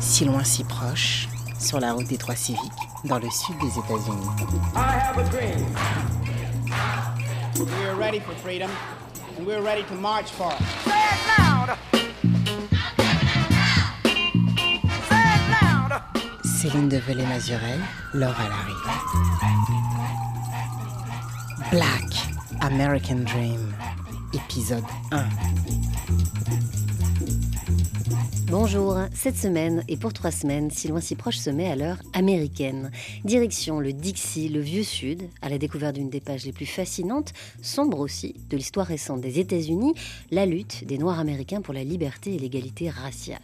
[0.00, 2.60] Si loin, si proche, sur la route des Trois Civiques,
[3.04, 4.26] dans le sud des États-Unis.
[4.74, 5.66] I have a dream.
[7.58, 8.70] We're ready for freedom,
[9.38, 10.58] and we're ready to march for it.
[10.84, 11.76] Say it loud.
[15.08, 16.02] Say it loud.
[16.44, 17.80] Céline de Velay-Mazurel,
[18.14, 18.76] Laura Larry.
[21.70, 22.10] Black
[22.60, 23.74] American Dream,
[24.32, 25.24] épisode 1.
[28.52, 31.96] Bonjour, cette semaine et pour trois semaines, si loin si proche se met à l'heure
[32.12, 32.90] américaine.
[33.24, 37.32] Direction le Dixie, le vieux sud, à la découverte d'une des pages les plus fascinantes,
[37.62, 39.94] sombre aussi, de l'histoire récente des États-Unis,
[40.30, 43.40] la lutte des Noirs américains pour la liberté et l'égalité raciale.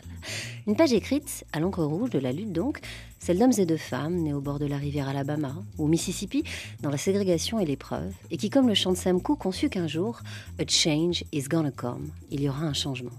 [0.67, 2.79] Une page écrite à l'encre rouge de la lutte donc,
[3.19, 6.45] celle d'hommes et de femmes nés au bord de la rivière Alabama ou Mississippi,
[6.83, 9.89] dans la ségrégation et l'épreuve, et qui, comme le chante Sam Cooke, ont su qu'un
[9.89, 10.21] jour,
[10.59, 13.13] a change is gonna come, il y aura un changement.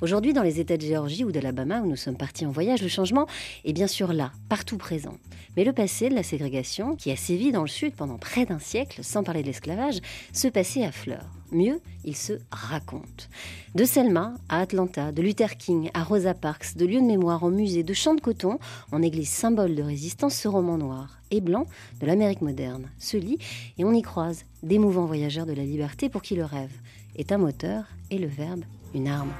[0.00, 2.88] Aujourd'hui, dans les États de Géorgie ou d'Alabama, où nous sommes partis en voyage, le
[2.88, 3.26] changement
[3.64, 5.16] est bien sûr là, partout présent.
[5.56, 8.58] Mais le passé de la ségrégation, qui a sévi dans le Sud pendant près d'un
[8.58, 10.00] siècle, sans parler de l'esclavage,
[10.32, 11.30] ce passé affleure.
[11.50, 13.28] Mieux, il se raconte.
[13.74, 17.50] De Selma à Atlanta, de Luther King à Rosa Parks, de lieux de mémoire en
[17.50, 18.58] musée, de champs de coton,
[18.90, 21.66] en église symbole de résistance, ce roman noir et blanc
[22.00, 23.38] de l'Amérique moderne se lit
[23.78, 26.72] et on y croise d'émouvants voyageurs de la liberté pour qui le rêve
[27.16, 28.64] est un moteur et le verbe
[28.94, 29.32] une arme.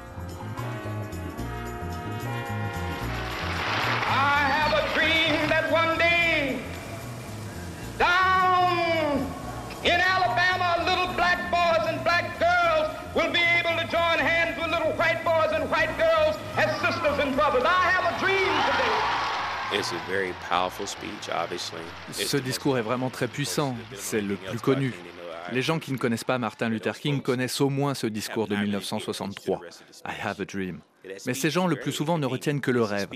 [4.09, 6.59] I have a dream that one day,
[7.99, 9.27] down
[9.85, 14.71] in Alabama, little black boys and black girls will be able to join hands with
[14.71, 17.63] little white boys and white girls as sisters and brothers.
[17.65, 19.79] I have a dream today.
[19.79, 21.81] It's a very powerful speech, obviously.
[22.11, 24.95] It's Ce discours est vraiment très puissant, c'est le plus connu.
[25.51, 28.57] Les gens qui ne connaissent pas Martin Luther King connaissent au moins ce discours de
[28.57, 29.61] 1963,
[30.07, 30.81] I Have a Dream.
[31.27, 33.09] Mais ces gens, le plus souvent, ne retiennent que le rêve.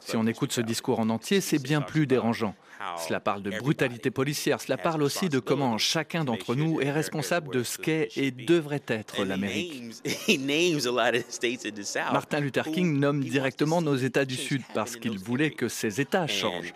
[0.00, 2.54] Si on écoute ce discours en entier, c'est bien plus dérangeant.
[3.06, 7.52] Cela parle de brutalité policière, cela parle aussi de comment chacun d'entre nous est responsable
[7.52, 9.94] de ce qu'est et devrait être l'Amérique.
[12.12, 16.26] Martin Luther King nomme directement nos États du Sud parce qu'il voulait que ces États
[16.26, 16.74] changent.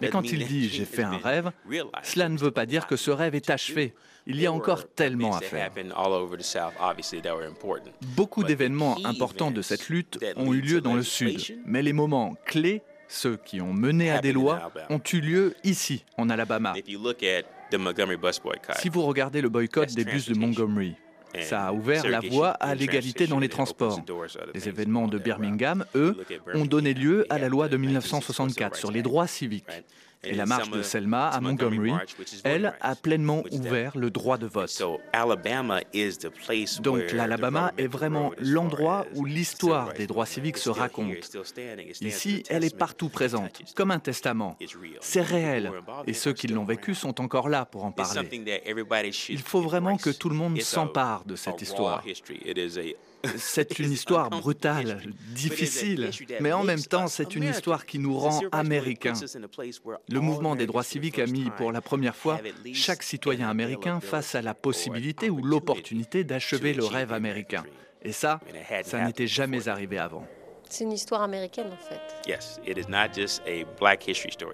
[0.00, 1.50] Mais quand il dit j'ai fait un rêve,
[2.02, 3.94] cela ne veut pas dire que ce rêve est achevé.
[4.28, 5.70] Il y a encore tellement à faire.
[8.14, 12.36] Beaucoup d'événements importants de cette lutte ont eu lieu dans le Sud, mais les moments
[12.44, 16.74] clés, ceux qui ont mené à des lois, ont eu lieu ici, en Alabama.
[18.78, 20.94] Si vous regardez le boycott des bus de Montgomery,
[21.40, 24.00] ça a ouvert la voie à l'égalité dans les transports.
[24.54, 26.16] Les événements de Birmingham, eux,
[26.54, 29.64] ont donné lieu à la loi de 1964 sur les droits civiques.
[30.24, 31.92] Et la marche de Selma à Montgomery,
[32.44, 34.82] elle, a pleinement ouvert le droit de vote.
[36.80, 41.36] Donc l'Alabama est vraiment l'endroit où l'histoire des droits civiques se raconte.
[42.00, 44.56] Ici, elle est partout présente, comme un testament.
[45.00, 45.72] C'est réel,
[46.06, 48.28] et ceux qui l'ont vécu sont encore là pour en parler.
[49.28, 52.02] Il faut vraiment que tout le monde s'empare de cette histoire.
[53.36, 58.40] C'est une histoire brutale, difficile, mais en même temps, c'est une histoire qui nous rend
[58.52, 59.14] américains.
[60.08, 62.40] Le mouvement des droits civiques a mis pour la première fois
[62.72, 67.64] chaque citoyen américain face à la possibilité ou l'opportunité d'achever le rêve américain.
[68.02, 68.40] Et ça,
[68.84, 70.24] ça n'était jamais arrivé avant.
[70.70, 72.00] C'est une histoire américaine en fait.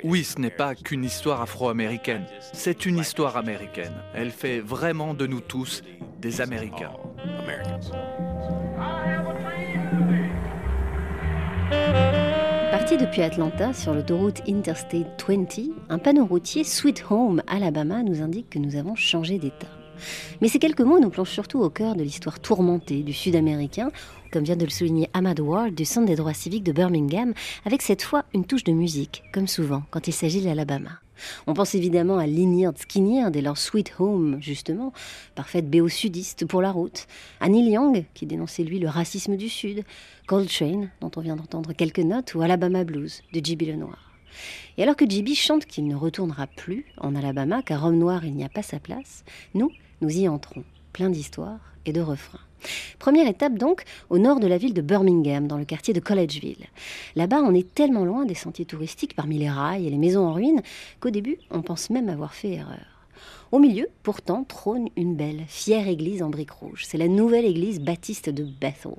[0.04, 3.94] Oui, ce n'est pas qu'une histoire afro-américaine, c'est une histoire américaine.
[4.14, 5.82] Elle fait vraiment de nous tous
[6.18, 6.92] des Américains.
[12.70, 15.46] Parti depuis Atlanta sur l'autoroute Interstate 20,
[15.88, 19.68] un panneau routier Sweet Home, Alabama nous indique que nous avons changé d'état.
[20.40, 23.90] Mais ces quelques mots nous plongent surtout au cœur de l'histoire tourmentée du Sud-Américain,
[24.32, 27.32] comme vient de le souligner Ahmad Ward du Centre des droits civiques de Birmingham,
[27.64, 31.03] avec cette fois une touche de musique, comme souvent quand il s'agit de l'Alabama.
[31.46, 34.92] On pense évidemment à Lynyrd Skynyrd et leur Sweet Home, justement,
[35.34, 37.06] parfaite béo sudiste pour la route,
[37.40, 39.84] à Neil Young, qui dénonçait lui le racisme du Sud,
[40.26, 43.62] Coltrane, dont on vient d'entendre quelques notes, ou Alabama Blues de J.B.
[43.62, 44.12] Lenoir.
[44.76, 45.34] Et alors que J.B.
[45.34, 48.80] chante qu'il ne retournera plus en Alabama, car homme noir il n'y a pas sa
[48.80, 49.24] place,
[49.54, 49.70] nous,
[50.00, 52.40] nous y entrons, plein d'histoires et de refrains.
[52.98, 56.64] Première étape donc, au nord de la ville de Birmingham, dans le quartier de Collegeville.
[57.16, 60.32] Là-bas, on est tellement loin des sentiers touristiques parmi les rails et les maisons en
[60.32, 60.62] ruine
[61.00, 62.86] qu'au début, on pense même avoir fait erreur.
[63.52, 66.84] Au milieu, pourtant, trône une belle, fière église en briques rouges.
[66.86, 68.92] C'est la nouvelle église baptiste de Bethel.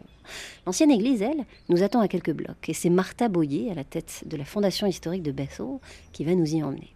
[0.66, 4.24] L'ancienne église, elle, nous attend à quelques blocs, et c'est Martha Boyer, à la tête
[4.26, 5.80] de la fondation historique de Bethel,
[6.14, 6.94] qui va nous y emmener.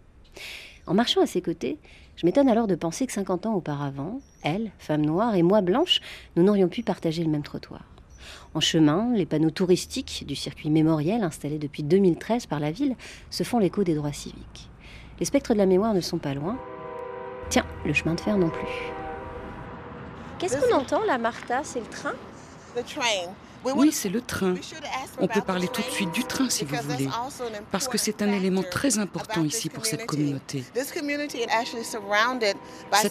[0.86, 1.78] En marchant à ses côtés,
[2.20, 6.02] je m'étonne alors de penser que 50 ans auparavant, elle, femme noire, et moi, blanche,
[6.36, 7.80] nous n'aurions pu partager le même trottoir.
[8.52, 12.94] En chemin, les panneaux touristiques du circuit mémoriel installé depuis 2013 par la ville
[13.30, 14.68] se font l'écho des droits civiques.
[15.18, 16.58] Les spectres de la mémoire ne sont pas loin.
[17.48, 18.92] Tiens, le chemin de fer non plus.
[20.38, 21.62] Qu'est-ce qu'on entend là, Martha?
[21.64, 22.12] C'est le train
[23.64, 24.54] oui, c'est le train.
[25.18, 27.08] On peut parler tout de suite du train si vous voulez,
[27.70, 30.64] parce que c'est un élément très important ici pour cette communauté.
[30.74, 30.92] Cette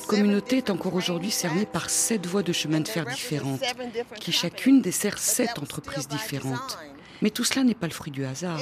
[0.07, 3.61] communauté est encore aujourd'hui cernée par sept voies de chemin de fer différentes,
[4.19, 6.77] qui chacune dessert sept entreprises différentes.
[7.21, 8.59] Mais tout cela n'est pas le fruit du hasard.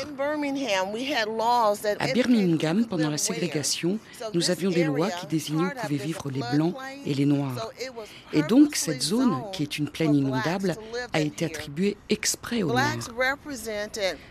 [2.00, 4.00] À Birmingham, pendant la ségrégation,
[4.34, 6.76] nous avions des lois qui désignaient où pouvaient vivre les Blancs
[7.06, 7.72] et les Noirs.
[8.34, 10.76] Et donc cette zone, qui est une plaine inondable,
[11.14, 12.98] a été attribuée exprès aux Noirs.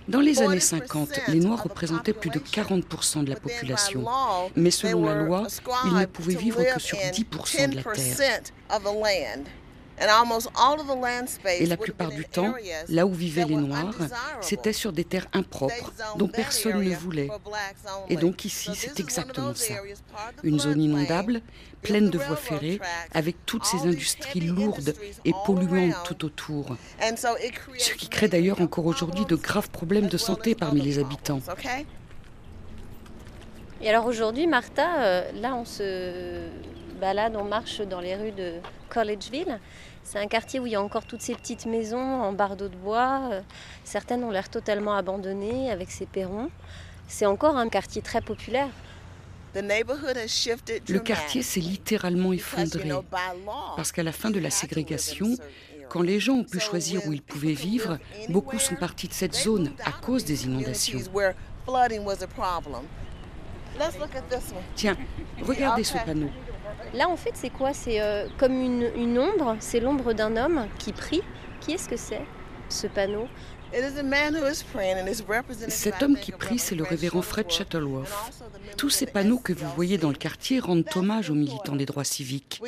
[0.09, 4.05] Dans les années 50, les Noirs représentaient plus de 40% de la population.
[4.55, 5.47] Mais selon la loi,
[5.85, 8.41] ils ne pouvaient vivre que sur 10% de la terre.
[9.99, 12.55] Et la plupart du temps,
[12.89, 13.95] là où vivaient les Noirs,
[14.41, 17.31] c'était sur des terres impropres dont personne ne voulait.
[18.09, 19.75] Et donc ici, c'est exactement ça.
[20.43, 21.41] Une zone inondable,
[21.83, 22.81] pleine de voies ferrées,
[23.13, 24.95] avec toutes ces industries lourdes
[25.25, 26.77] et polluantes tout autour.
[27.79, 31.41] Ce qui crée d'ailleurs encore aujourd'hui de graves problèmes de santé parmi les habitants.
[33.83, 36.49] Et alors aujourd'hui, Martha, euh, là on se
[36.99, 38.55] balade, on marche dans les rues de
[38.89, 39.61] Collegeville.
[40.03, 42.77] C'est un quartier où il y a encore toutes ces petites maisons en bardeaux de
[42.77, 43.29] bois.
[43.33, 43.41] Euh,
[43.85, 46.51] certaines ont l'air totalement abandonnées avec ces perrons.
[47.09, 48.69] C'est encore un quartier très populaire.
[49.55, 52.91] Le quartier s'est littéralement effondré
[53.77, 55.35] parce qu'à la fin de la ségrégation,
[55.89, 57.99] quand les gens ont pu choisir où ils pouvaient vivre,
[58.29, 61.01] beaucoup sont partis de cette zone à cause des inondations.
[64.75, 64.97] Tiens,
[65.43, 66.29] regardez ce panneau.
[66.95, 67.73] Là, en fait, c'est quoi?
[67.73, 71.23] C'est euh, comme une, une ombre, c'est l'ombre d'un homme qui prie.
[71.61, 72.25] Qui est-ce que c'est,
[72.69, 73.29] ce panneau?
[75.69, 78.13] Cet homme qui prie, c'est le révérend Fred Shuttleworth.
[78.77, 82.05] Tous ces panneaux que vous voyez dans le quartier rendent hommage aux militants des droits
[82.05, 82.61] civiques.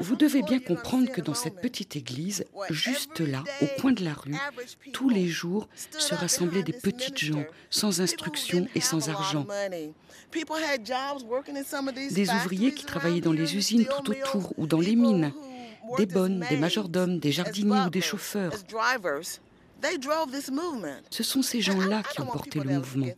[0.00, 4.14] Vous devez bien comprendre que dans cette petite église, juste là, au coin de la
[4.14, 4.36] rue,
[4.92, 5.68] tous les jours
[5.98, 9.46] se rassemblaient des petites gens, sans instruction et sans argent.
[12.10, 15.32] Des ouvriers qui travaillaient dans les usines tout autour ou dans les mines
[15.96, 18.52] des bonnes, des majordomes, des jardiniers ou des chauffeurs.
[21.10, 23.12] Ce sont ces gens-là qui ont porté le mouvement.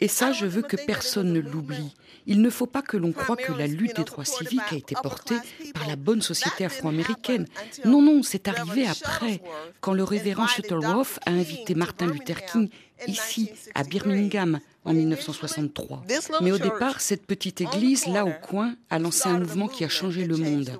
[0.00, 1.94] Et ça, je veux que personne ne l'oublie.
[2.26, 4.94] Il ne faut pas que l'on croie que la lutte des droits civiques a été
[5.02, 5.38] portée
[5.74, 7.46] par la bonne société afro-américaine.
[7.84, 9.40] Non, non, c'est arrivé après,
[9.80, 12.68] quand le révérend Shuttleworth a invité Martin Luther King
[13.06, 16.04] ici, à Birmingham, en 1963.
[16.42, 19.88] Mais au départ, cette petite église, là au coin, a lancé un mouvement qui a
[19.88, 20.70] changé le monde.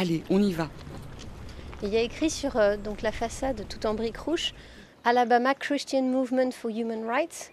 [0.00, 0.66] Allez, on y va.
[1.82, 4.54] Il y a écrit sur euh, donc la façade, tout en briques rouges,
[5.04, 7.50] Alabama Christian Movement for Human Rights,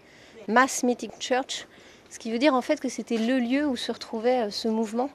[0.47, 1.67] Mass Meeting Church,
[2.09, 4.69] ce qui veut dire en fait que c'était le lieu où se retrouvait euh, ce
[4.69, 5.09] mouvement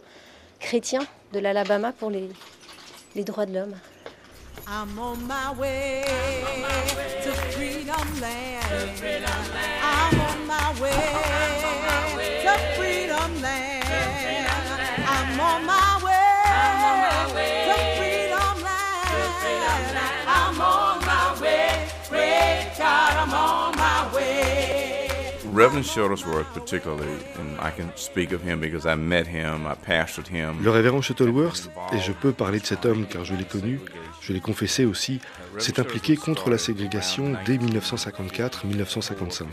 [0.61, 1.00] chrétien
[1.32, 2.29] de l'Alabama pour les,
[3.14, 3.76] les droits de l'homme.
[4.69, 6.05] I'm on my way,
[7.25, 8.93] to freedom land.
[9.82, 10.90] I'm on my way,
[12.44, 13.87] to freedom land.
[15.08, 16.12] I'm on my
[25.55, 30.27] Reverend Shuttlesworth, particularly, and I can speak of him because I met him, I pastored
[30.27, 30.63] him.
[30.63, 33.79] Le révérend Shuttleworth, et je peux parler de cet homme car je l'ai connu,
[34.23, 35.21] je l'ai confessé aussi,
[35.59, 39.44] s'est impliqué contre la ségrégation dès 1954-1955.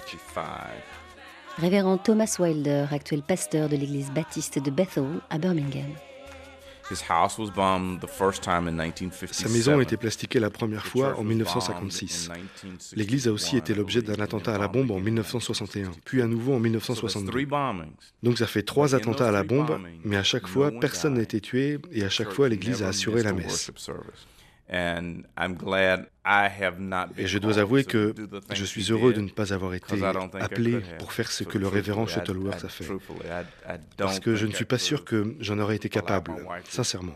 [1.58, 5.92] Révérend Thomas Wilder, actuel pasteur de l'église baptiste de Bethel à Birmingham.
[9.32, 12.30] Sa maison a été plastiquée la première fois en 1956.
[12.96, 16.56] L'église a aussi été l'objet d'un attentat à la bombe en 1961, puis à nouveau
[16.56, 17.48] en 1962.
[18.24, 21.40] Donc ça fait trois attentats à la bombe, mais à chaque fois, personne n'a été
[21.42, 23.72] tué et à chaque fois, l'église a assuré la messe.
[24.72, 25.24] Et
[27.26, 28.14] je dois avouer que
[28.54, 32.06] je suis heureux de ne pas avoir été appelé pour faire ce que le révérend
[32.06, 32.86] Shuttleworth a fait.
[33.98, 36.34] Parce que je ne suis pas sûr que j'en aurais été capable,
[36.68, 37.16] sincèrement.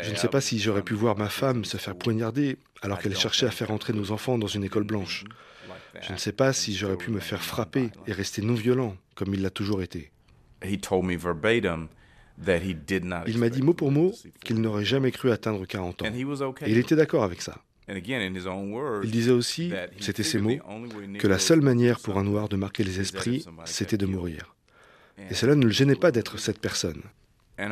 [0.00, 3.16] Je ne sais pas si j'aurais pu voir ma femme se faire poignarder alors qu'elle
[3.16, 5.24] cherchait à faire entrer nos enfants dans une école blanche.
[6.00, 9.34] Je ne sais pas si j'aurais pu me faire frapper et rester non violent, comme
[9.34, 10.10] il l'a toujours été.
[13.26, 14.12] Il m'a dit mot pour mot
[14.44, 16.06] qu'il n'aurait jamais cru atteindre 40 ans.
[16.06, 17.58] Et il était d'accord avec ça.
[17.88, 20.58] Il disait aussi, c'était ses mots,
[21.18, 24.54] que la seule manière pour un noir de marquer les esprits, c'était de mourir.
[25.30, 27.02] Et cela ne le gênait pas d'être cette personne.
[27.58, 27.64] Et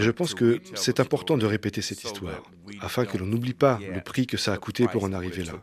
[0.00, 2.42] je pense que c'est important de répéter cette histoire,
[2.80, 5.54] afin que l'on n'oublie pas le prix que ça a coûté pour en arriver là.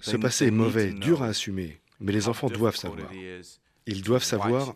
[0.00, 3.08] Ce passé est mauvais, dur à assumer, mais les enfants doivent savoir.
[3.88, 4.74] Ils doivent savoir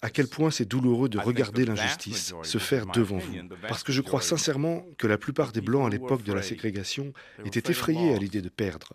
[0.00, 3.34] à quel point c'est douloureux de regarder l'injustice se faire devant vous.
[3.68, 7.12] Parce que je crois sincèrement que la plupart des Blancs à l'époque de la ségrégation
[7.44, 8.94] étaient effrayés à l'idée de perdre.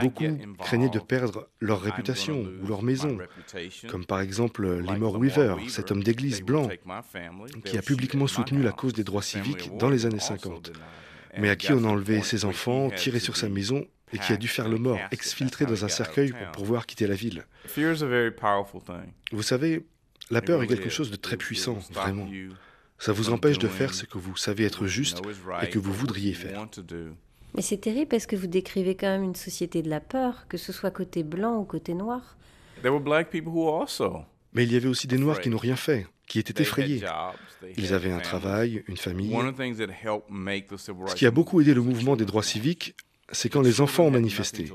[0.00, 3.18] Beaucoup craignaient de perdre leur réputation ou leur maison,
[3.88, 6.68] comme par exemple Lemore Weaver, cet homme d'église blanc
[7.64, 10.72] qui a publiquement soutenu la cause des droits civiques dans les années 50,
[11.38, 14.36] mais à qui on a enlevé ses enfants, tiré sur sa maison et qui a
[14.36, 17.46] dû faire le mort, exfiltré dans un cercueil pour pouvoir quitter la ville.
[19.32, 19.86] Vous savez,
[20.30, 22.28] la peur est quelque chose de très puissant, vraiment.
[22.98, 25.20] Ça vous empêche de faire ce que vous savez être juste
[25.62, 26.66] et que vous voudriez faire.
[27.54, 30.56] Mais c'est terrible parce que vous décrivez quand même une société de la peur, que
[30.56, 32.36] ce soit côté blanc ou côté noir.
[34.54, 37.04] Mais il y avait aussi des noirs qui n'ont rien fait, qui étaient effrayés.
[37.76, 39.36] Ils avaient un travail, une famille.
[41.06, 42.94] Ce qui a beaucoup aidé le mouvement des droits civiques,
[43.30, 44.70] c'est quand les enfants ont manifesté.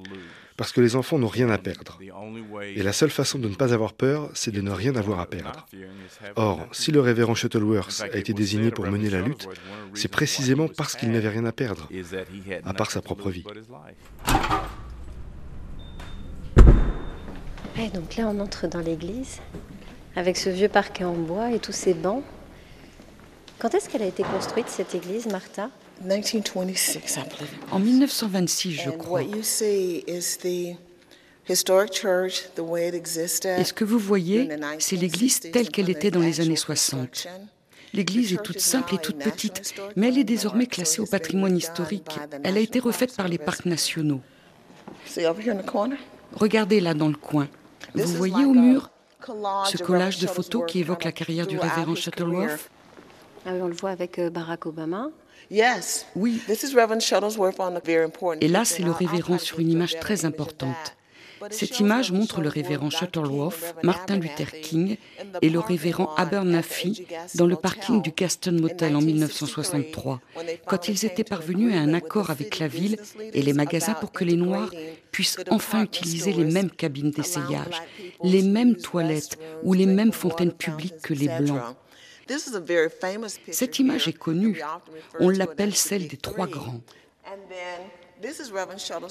[0.58, 2.00] Parce que les enfants n'ont rien à perdre.
[2.75, 5.27] Et la seule façon de ne pas avoir peur, c'est de ne rien avoir à
[5.27, 5.68] perdre.
[6.36, 9.48] Or, si le révérend Shuttleworth a été désigné pour mener la lutte,
[9.94, 11.88] c'est précisément parce qu'il n'avait rien à perdre,
[12.66, 13.44] à part sa propre vie.
[17.80, 19.39] Et donc là, on entre dans l'église,
[20.17, 22.24] avec ce vieux parquet en bois et tous ces bancs.
[23.59, 25.69] Quand est-ce qu'elle a été construite, cette église, Martha?
[27.71, 29.21] En 1926, je crois.
[29.21, 30.74] Et ce
[33.74, 37.27] que vous voyez, c'est l'église telle qu'elle était dans les années 60.
[37.93, 42.17] L'église est toute simple et toute petite, mais elle est désormais classée au patrimoine historique.
[42.43, 44.21] Elle a été refaite par les parcs nationaux.
[46.33, 47.47] Regardez là dans le coin.
[47.93, 48.89] Vous voyez au mur
[49.21, 52.69] ce collage de photos qui évoque la carrière du révérend Shuttleworth
[53.45, 55.09] ah On le voit avec euh, Barack Obama.
[56.15, 56.41] Oui.
[58.41, 60.97] Et là, c'est le révérend sur une image très importante.
[61.51, 64.98] Cette image montre le révérend Shuttleworth, Martin Luther King
[65.41, 70.22] et le révérend Abernathy dans le parking du Gaston Motel en 1963,
[70.65, 72.98] quand ils étaient parvenus à un accord avec la ville
[73.34, 74.72] et les magasins pour que les Noirs
[75.12, 77.82] puissent enfin utiliser les mêmes cabines d'essayage,
[78.24, 81.75] les mêmes toilettes ou les mêmes fontaines publiques que les Blancs.
[83.51, 84.62] Cette image est connue.
[85.20, 86.82] On l'appelle celle des trois grands.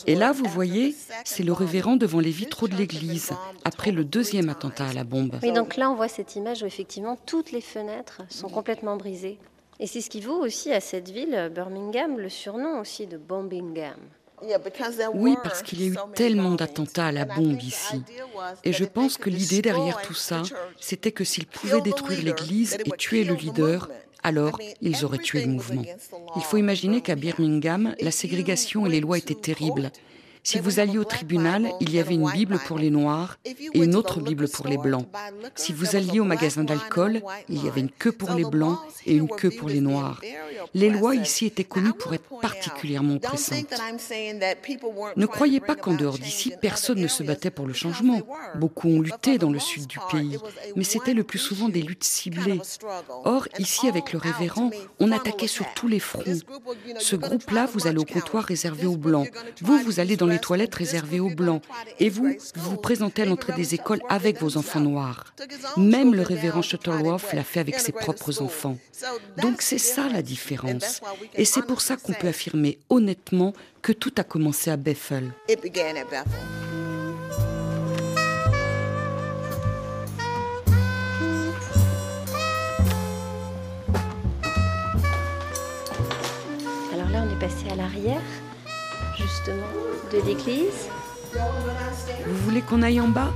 [0.06, 0.94] Et là, vous voyez,
[1.24, 3.30] c'est le révérend devant les vitraux de l'église,
[3.64, 5.38] après le deuxième attentat à la bombe.
[5.42, 9.38] Oui, donc là, on voit cette image où effectivement toutes les fenêtres sont complètement brisées.
[9.78, 13.98] Et c'est ce qui vaut aussi à cette ville, Birmingham, le surnom aussi de Bombingham.
[15.14, 18.02] Oui, parce qu'il y a eu tellement d'attentats à la bombe ici.
[18.64, 20.42] Et je pense que l'idée derrière tout ça,
[20.78, 23.88] c'était que s'ils pouvaient détruire l'Église et tuer le leader,
[24.26, 25.84] alors ils auraient tué le mouvement.
[26.34, 29.92] Il faut imaginer qu'à Birmingham, la ségrégation et les lois étaient terribles.
[30.46, 33.96] Si vous alliez au tribunal, il y avait une Bible pour les Noirs et une
[33.96, 35.08] autre Bible pour les Blancs.
[35.56, 39.16] Si vous alliez au magasin d'alcool, il y avait une queue pour les Blancs et
[39.16, 40.20] une queue pour les Noirs.
[40.72, 43.74] Les lois ici étaient connues pour être particulièrement oppressantes.
[45.16, 48.20] Ne croyez pas qu'en dehors d'ici, personne ne se battait pour le changement.
[48.54, 50.38] Beaucoup ont lutté dans le sud du pays,
[50.76, 52.60] mais c'était le plus souvent des luttes ciblées.
[53.24, 56.22] Or, ici, avec le révérend, on attaquait sur tous les fronts.
[57.00, 59.28] Ce groupe-là, vous allez au comptoir réservé aux Blancs.
[59.60, 61.62] Vous, vous allez dans les toilettes réservées aux Blancs.
[62.00, 65.24] Et vous, vous vous présentez à l'entrée des écoles avec vos enfants noirs.
[65.76, 68.78] Même le révérend Shuttleworth l'a fait avec ses propres enfants.
[69.38, 71.00] Donc c'est ça la différence.
[71.34, 73.52] Et c'est pour ça qu'on peut affirmer honnêtement
[73.82, 75.32] que tout a commencé à Bethel.
[86.92, 88.22] Alors là, on est passé à l'arrière
[89.46, 89.66] justement,
[90.12, 90.88] de l'église.
[92.26, 93.30] Vous voulez qu'on aille en bas?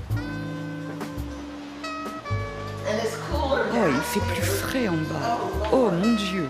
[3.32, 5.38] Oh, il fait plus frais en bas.
[5.72, 6.48] Oh mon Dieu.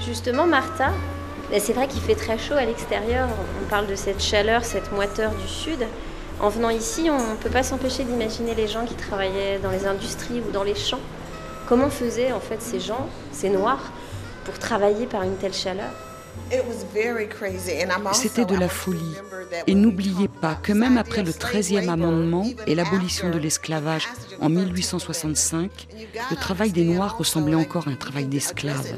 [0.00, 0.90] Justement, Martha,
[1.58, 3.28] c'est vrai qu'il fait très chaud à l'extérieur.
[3.62, 5.86] On parle de cette chaleur, cette moiteur du sud.
[6.40, 9.86] En venant ici, on ne peut pas s'empêcher d'imaginer les gens qui travaillaient dans les
[9.86, 11.00] industries ou dans les champs.
[11.68, 13.92] Comment faisaient en fait ces gens, ces noirs,
[14.44, 15.90] pour travailler par une telle chaleur?
[18.12, 19.16] C'était de la folie.
[19.66, 24.08] Et n'oubliez pas que même après le 13e amendement et l'abolition de l'esclavage
[24.40, 25.70] en 1865,
[26.30, 28.94] le travail des Noirs ressemblait encore à un travail d'esclaves.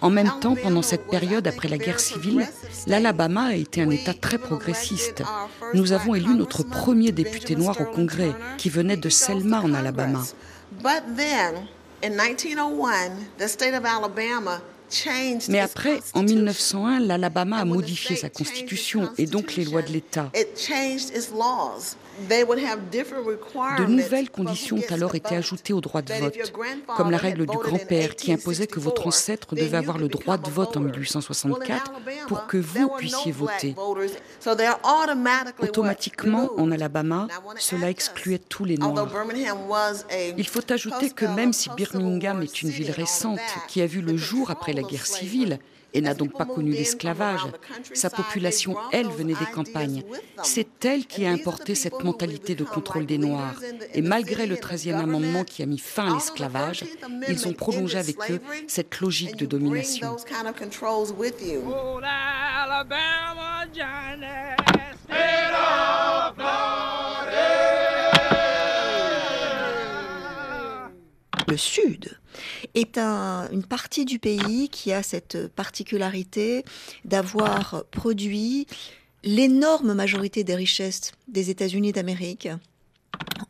[0.00, 2.46] En même temps, pendant cette période après la guerre civile,
[2.86, 5.22] l'Alabama a été un État très progressiste.
[5.74, 10.22] Nous avons élu notre premier député noir au Congrès, qui venait de Selma en Alabama.
[15.48, 20.30] Mais après, en 1901, l'Alabama a modifié sa constitution et donc les lois de l'État.
[23.78, 26.52] De nouvelles conditions ont alors été ajoutées au droit de vote,
[26.96, 30.48] comme la règle du grand-père qui imposait que votre ancêtre devait avoir le droit de
[30.48, 31.92] vote en 1864
[32.28, 33.74] pour que vous puissiez voter.
[35.60, 37.28] Automatiquement, en Alabama,
[37.58, 39.08] cela excluait tous les Noirs.
[40.36, 44.16] Il faut ajouter que même si Birmingham est une ville récente qui a vu le
[44.16, 45.58] jour après la guerre civile,
[45.94, 47.40] et n'a donc pas connu l'esclavage.
[47.94, 50.02] Sa population, elle, venait des campagnes.
[50.42, 53.60] C'est elle qui a importé cette mentalité de contrôle des Noirs.
[53.94, 56.84] Et malgré le 13e amendement qui a mis fin à l'esclavage,
[57.28, 60.16] ils ont prolongé avec eux cette logique de domination.
[71.46, 72.18] Le Sud
[72.74, 76.64] est une partie du pays qui a cette particularité
[77.04, 78.66] d'avoir produit
[79.22, 82.48] l'énorme majorité des richesses des États-Unis d'Amérique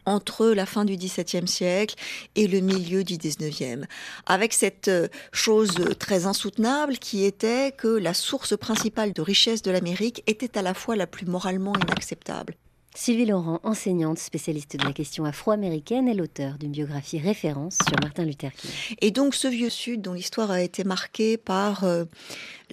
[0.06, 1.94] entre la fin du XVIIe siècle
[2.34, 3.86] et le milieu du XIXe,
[4.26, 4.90] avec cette
[5.32, 10.62] chose très insoutenable qui était que la source principale de richesse de l'Amérique était à
[10.62, 12.54] la fois la plus moralement inacceptable
[12.96, 18.24] Sylvie Laurent, enseignante spécialiste de la question afro-américaine, et l'auteur d'une biographie référence sur Martin
[18.24, 18.70] Luther King.
[19.00, 22.04] Et donc ce vieux Sud dont l'histoire a été marquée par euh,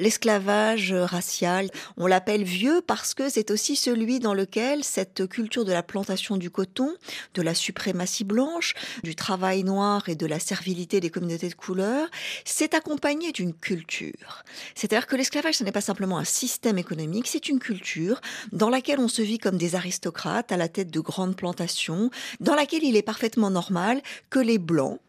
[0.01, 1.69] l'esclavage racial.
[1.95, 6.37] On l'appelle vieux parce que c'est aussi celui dans lequel cette culture de la plantation
[6.37, 6.93] du coton,
[7.35, 12.09] de la suprématie blanche, du travail noir et de la servilité des communautés de couleur,
[12.45, 14.43] s'est accompagné d'une culture.
[14.75, 18.19] C'est-à-dire que l'esclavage, ce n'est pas simplement un système économique, c'est une culture
[18.51, 22.55] dans laquelle on se vit comme des aristocrates à la tête de grandes plantations, dans
[22.55, 24.99] laquelle il est parfaitement normal que les blancs,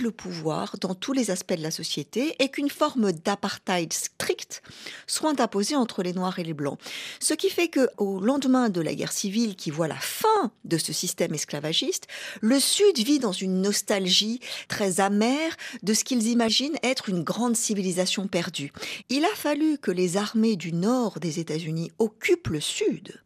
[0.00, 4.62] le pouvoir dans tous les aspects de la société et qu'une forme d'apartheid strict
[5.06, 6.78] soit imposée entre les Noirs et les Blancs.
[7.20, 10.78] Ce qui fait que, au lendemain de la guerre civile qui voit la fin de
[10.78, 12.06] ce système esclavagiste,
[12.40, 17.56] le Sud vit dans une nostalgie très amère de ce qu'ils imaginent être une grande
[17.56, 18.72] civilisation perdue.
[19.08, 23.22] Il a fallu que les armées du nord des États-Unis occupent le Sud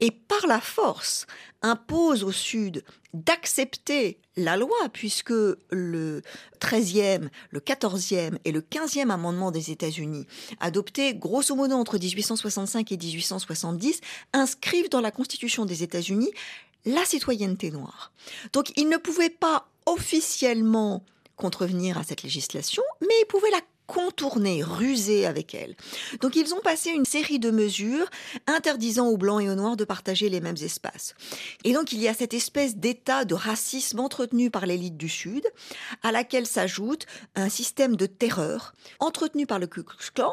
[0.00, 1.26] et par la force
[1.62, 5.32] impose au Sud d'accepter la loi, puisque
[5.70, 6.22] le
[6.60, 10.26] 13e, le 14e et le 15e amendement des États-Unis,
[10.60, 14.00] adoptés grosso modo entre 1865 et 1870,
[14.32, 16.30] inscrivent dans la Constitution des États-Unis
[16.84, 18.12] la citoyenneté noire.
[18.52, 21.04] Donc ils ne pouvaient pas officiellement
[21.36, 25.74] contrevenir à cette législation, mais ils pouvaient la contourner, ruser avec elle.
[26.20, 28.08] Donc ils ont passé une série de mesures
[28.46, 31.14] interdisant aux blancs et aux noirs de partager les mêmes espaces.
[31.64, 35.44] Et donc il y a cette espèce d'état de racisme entretenu par l'élite du Sud,
[36.02, 40.32] à laquelle s'ajoute un système de terreur entretenu par le Ku Klux Klan,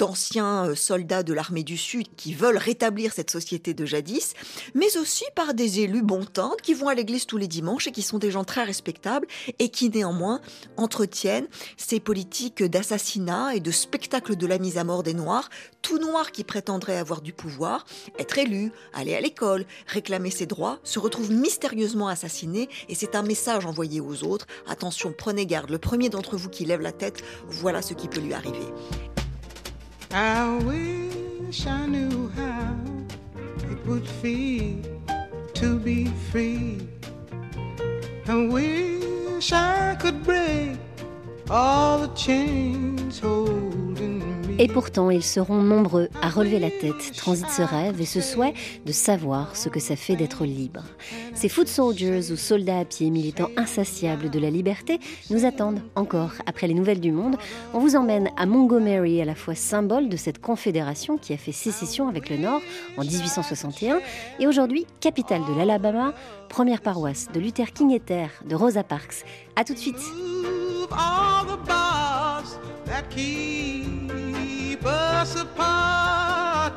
[0.00, 4.32] d'anciens euh, soldats de l'armée du Sud qui veulent rétablir cette société de jadis,
[4.74, 6.20] mais aussi par des élus bon
[6.62, 9.26] qui vont à l'église tous les dimanches et qui sont des gens très respectables
[9.58, 10.40] et qui néanmoins
[10.76, 15.48] entretiennent ces politiques d'assassinat et de spectacle de la mise à mort des Noirs,
[15.82, 17.84] tout Noir qui prétendrait avoir du pouvoir,
[18.18, 23.22] être élu, aller à l'école, réclamer ses droits, se retrouve mystérieusement assassiné et c'est un
[23.22, 27.22] message envoyé aux autres, attention, prenez garde, le premier d'entre vous qui lève la tête,
[27.48, 28.66] voilà ce qui peut lui arriver.
[30.12, 32.76] I wish I knew how
[33.70, 34.82] it would feel
[35.54, 36.80] to be free.
[38.26, 40.78] I wish I could break
[41.48, 44.09] all the chains holding
[44.62, 48.52] Et pourtant, ils seront nombreux à relever la tête, transit ce rêve et ce souhait
[48.84, 50.82] de savoir ce que ça fait d'être libre.
[51.32, 56.32] Ces foot soldiers ou soldats à pied, militants insatiables de la liberté, nous attendent encore
[56.44, 57.36] après les nouvelles du monde.
[57.72, 61.52] On vous emmène à Montgomery, à la fois symbole de cette confédération qui a fait
[61.52, 62.60] sécession avec le Nord
[62.98, 64.00] en 1861
[64.40, 66.12] et aujourd'hui capitale de l'Alabama,
[66.50, 69.24] première paroisse de Luther King et terre de Rosa Parks.
[69.56, 69.96] À tout de suite.
[74.80, 76.72] Keep us apart.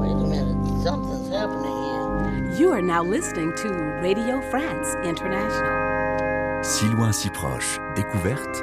[0.00, 2.58] Wait a minute, something's happening here.
[2.58, 3.68] You are now listening to
[4.02, 6.62] Radio France International.
[6.62, 8.62] Si loin, si proche, découverte.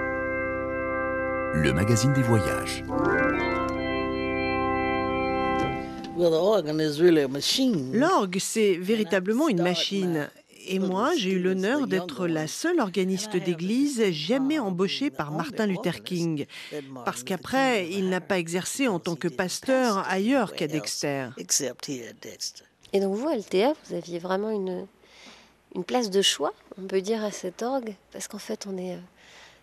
[1.53, 2.83] Le magazine des voyages.
[7.93, 10.29] L'orgue, c'est véritablement une machine.
[10.67, 16.03] Et moi, j'ai eu l'honneur d'être la seule organiste d'église jamais embauchée par Martin Luther
[16.03, 16.45] King.
[17.05, 21.29] Parce qu'après, il n'a pas exercé en tant que pasteur ailleurs qu'à Dexter.
[22.93, 24.85] Et donc vous, Althea, vous aviez vraiment une,
[25.75, 28.95] une place de choix, on peut dire, à cet orgue, parce qu'en fait, on est
[28.95, 28.99] euh,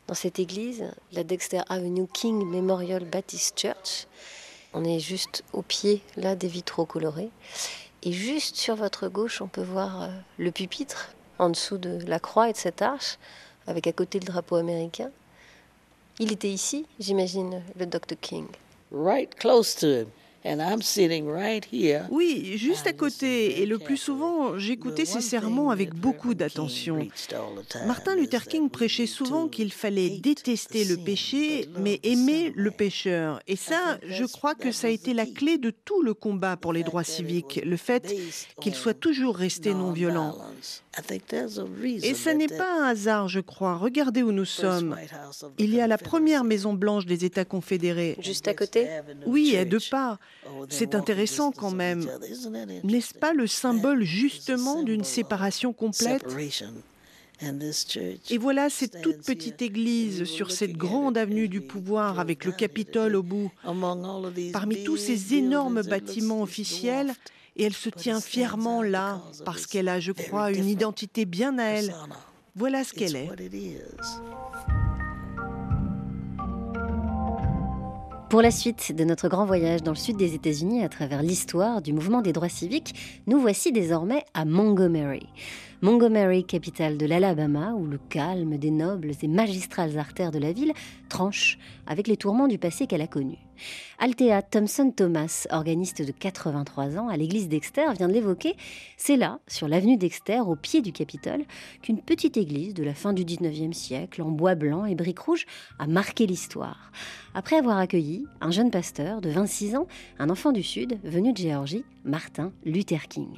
[0.06, 4.06] dans cette église, la Dexter Avenue King Memorial Baptist Church.
[4.72, 7.30] On est juste au pied, là, des vitraux colorés.
[8.02, 10.08] Et juste sur votre gauche, on peut voir euh,
[10.38, 13.18] le pupitre, en dessous de la croix et de cette arche,
[13.66, 15.10] avec à côté le drapeau américain.
[16.20, 18.16] Il était ici, j'imagine, le Dr.
[18.20, 18.46] King.
[18.90, 20.06] Right close to him.
[22.10, 23.60] Oui, juste à côté.
[23.60, 27.08] Et le plus souvent, j'écoutais ses sermons avec beaucoup d'attention.
[27.86, 33.40] Martin Luther King prêchait souvent qu'il fallait détester le péché, mais aimer le pécheur.
[33.46, 36.72] Et ça, je crois que ça a été la clé de tout le combat pour
[36.72, 38.14] les droits civiques, le fait
[38.60, 40.36] qu'il soit toujours resté non violent.
[42.02, 43.76] Et ce n'est pas un hasard, je crois.
[43.76, 44.96] Regardez où nous sommes.
[45.58, 48.16] Il y a la première Maison Blanche des États confédérés.
[48.20, 48.88] Juste à côté
[49.26, 50.18] Oui, à deux pas.
[50.68, 52.06] C'est intéressant quand même.
[52.84, 56.24] N'est-ce pas le symbole justement d'une séparation complète?
[58.30, 63.14] et voilà cette toute petite église sur cette grande avenue du pouvoir avec le Capitole
[63.14, 63.50] au bout.
[64.52, 67.14] Parmi tous ces énormes bâtiments officiels,
[67.58, 71.64] et elle se tient fièrement là parce qu'elle a, je crois, une identité bien à
[71.64, 71.94] elle.
[72.54, 73.30] Voilà ce qu'elle est.
[78.30, 81.80] Pour la suite de notre grand voyage dans le sud des États-Unis à travers l'histoire
[81.80, 85.26] du mouvement des droits civiques, nous voici désormais à Montgomery.
[85.80, 90.74] Montgomery, capitale de l'Alabama, où le calme des nobles et magistrales artères de la ville
[91.08, 93.38] tranche avec les tourments du passé qu'elle a connu.
[93.98, 98.56] Althea Thompson Thomas, organiste de 83 ans à l'église Dexter, vient de l'évoquer.
[98.96, 101.44] C'est là, sur l'avenue Dexter, au pied du Capitole,
[101.82, 105.46] qu'une petite église de la fin du 19e siècle, en bois blanc et briques rouges,
[105.78, 106.92] a marqué l'histoire.
[107.34, 109.86] Après avoir accueilli un jeune pasteur de 26 ans,
[110.18, 113.28] un enfant du Sud, venu de Géorgie, Martin Luther King.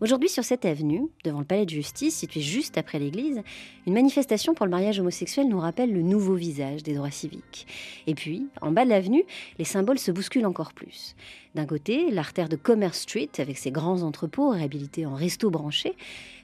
[0.00, 3.42] Aujourd'hui, sur cette avenue, devant le palais de justice, situé juste après l'église,
[3.86, 7.66] une manifestation pour le mariage homosexuel nous rappelle le nouveau visage des droits civiques.
[8.06, 9.24] Et puis, en bas de l'avenue,
[9.58, 11.14] les symboles se bousculent encore plus.
[11.56, 15.96] D'un côté, l'artère de Commerce Street, avec ses grands entrepôts réhabilités en restos branchés,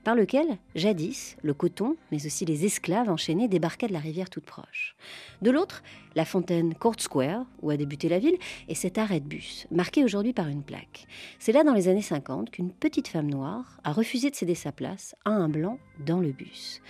[0.02, 4.44] par lequel, jadis, le coton, mais aussi les esclaves enchaînés débarquaient de la rivière toute
[4.44, 4.96] proche.
[5.42, 5.84] De l'autre,
[6.16, 8.36] la fontaine Court Square, où a débuté la ville,
[8.68, 11.06] et cet arrêt de bus, marqué aujourd'hui par une plaque.
[11.38, 14.72] C'est là, dans les années 50, qu'une petite femme noire a refusé de céder sa
[14.72, 16.80] place à un blanc dans le bus.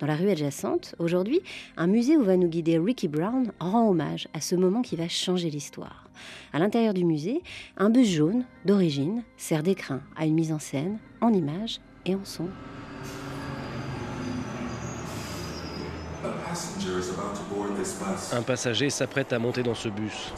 [0.00, 1.40] Dans la rue adjacente, aujourd'hui,
[1.76, 5.08] un musée où va nous guider Ricky Brown rend hommage à ce moment qui va
[5.08, 6.08] changer l'histoire.
[6.52, 7.42] À l'intérieur du musée,
[7.76, 12.24] un bus jaune, d'origine, sert d'écrin à une mise en scène, en images et en
[12.24, 12.48] son.
[18.32, 20.32] Un passager s'apprête à monter dans ce bus.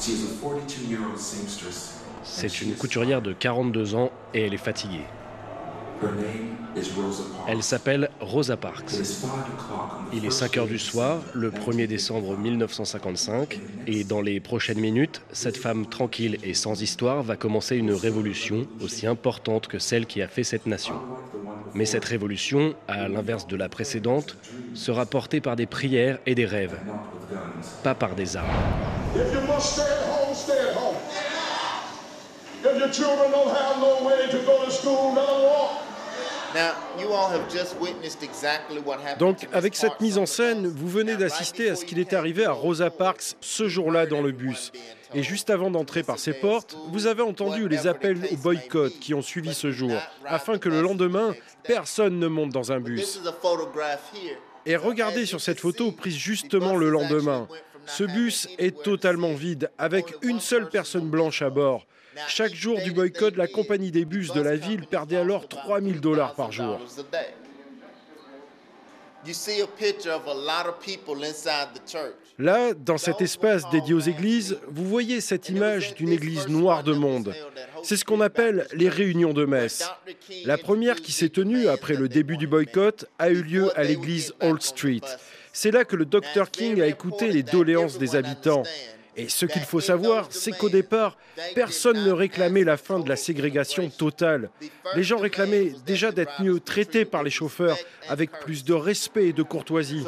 [2.24, 5.04] C'est une couturière de 42 ans et elle est fatiguée.
[7.48, 8.92] Elle s'appelle Rosa Parks.
[10.12, 15.22] Il est 5 heures du soir, le 1er décembre 1955, et dans les prochaines minutes,
[15.32, 20.20] cette femme tranquille et sans histoire va commencer une révolution aussi importante que celle qui
[20.22, 20.96] a fait cette nation.
[21.74, 24.36] Mais cette révolution, à l'inverse de la précédente,
[24.74, 26.76] sera portée par des prières et des rêves,
[27.82, 28.48] pas par des armes.
[39.18, 42.52] Donc, avec cette mise en scène, vous venez d'assister à ce qu'il est arrivé à
[42.52, 44.72] Rosa Parks ce jour-là dans le bus.
[45.14, 49.14] Et juste avant d'entrer par ces portes, vous avez entendu les appels au boycott qui
[49.14, 49.92] ont suivi ce jour,
[50.26, 53.20] afin que le lendemain, personne ne monte dans un bus.
[54.66, 57.46] Et regardez sur cette photo prise justement le lendemain.
[57.86, 61.86] Ce bus est totalement vide, avec une seule personne blanche à bord.
[62.28, 66.34] Chaque jour du boycott, la compagnie des bus de la ville perdait alors 3000 dollars
[66.34, 66.78] par jour.
[72.38, 76.92] Là, dans cet espace dédié aux églises, vous voyez cette image d'une église noire de
[76.92, 77.34] monde.
[77.82, 79.88] C'est ce qu'on appelle les réunions de messe.
[80.44, 84.32] La première qui s'est tenue après le début du boycott a eu lieu à l'église
[84.40, 85.00] Old Street.
[85.52, 88.62] C'est là que le Dr King a écouté les doléances des habitants
[89.16, 91.16] Et ce qu'il faut savoir, c'est qu'au départ,
[91.54, 94.50] personne ne réclamait la fin de la ségrégation totale.
[94.94, 99.32] Les gens réclamaient déjà d'être mieux traités par les chauffeurs, avec plus de respect et
[99.32, 100.04] de courtoisie.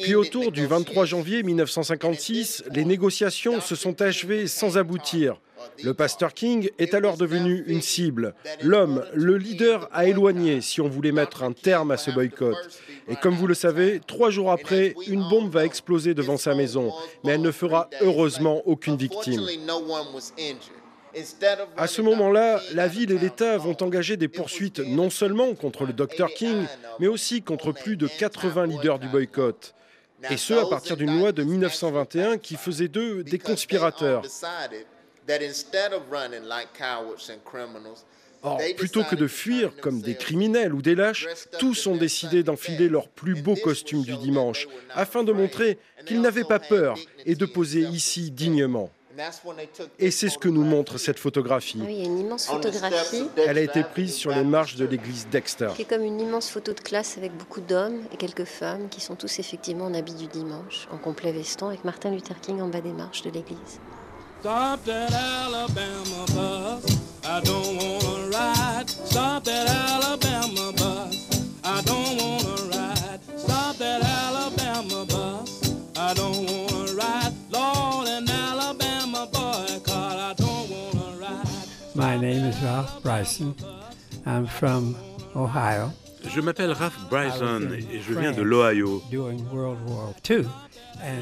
[0.00, 5.40] Puis autour du 23 janvier 1956, les négociations se sont achevées sans aboutir.
[5.82, 8.34] Le pasteur King est alors devenu une cible.
[8.62, 12.56] L'homme, le leader a éloigné si on voulait mettre un terme à ce boycott.
[13.08, 16.92] Et comme vous le savez, trois jours après, une bombe va exploser devant sa maison,
[17.24, 19.46] mais elle ne fera heureusement aucune victime.
[21.76, 25.92] À ce moment-là, la ville et l'État vont engager des poursuites non seulement contre le
[25.92, 26.64] Dr King,
[26.98, 29.74] mais aussi contre plus de 80 leaders du boycott.
[30.30, 34.22] Et ce, à partir d'une loi de 1921 qui faisait d'eux des conspirateurs.
[38.46, 41.26] Or, plutôt que de fuir comme des criminels ou des lâches,
[41.58, 46.44] tous ont décidé d'enfiler leurs plus beaux costumes du dimanche, afin de montrer qu'ils n'avaient
[46.44, 48.90] pas peur et de poser ici dignement.
[49.98, 51.80] Et c'est ce que nous montre cette photographie.
[51.80, 53.28] Oui, il y a une immense photographie.
[53.36, 55.68] Elle a été prise sur les marches de l'église Dexter.
[55.76, 59.00] Qui est comme une immense photo de classe avec beaucoup d'hommes et quelques femmes qui
[59.00, 62.68] sont tous effectivement en habit du dimanche, en complet veston, avec Martin Luther King en
[62.68, 63.80] bas des marches de l'église.
[64.40, 66.98] Stop that Alabama bus.
[67.24, 68.90] I don't wanna ride.
[68.90, 70.73] Stop that Alabama
[82.34, 83.54] name is Ralph Bryson.
[84.26, 84.96] I'm from
[85.36, 85.92] Ohio.
[86.34, 89.02] Je m'appelle Ralph Bryson et je viens de l'Ohio.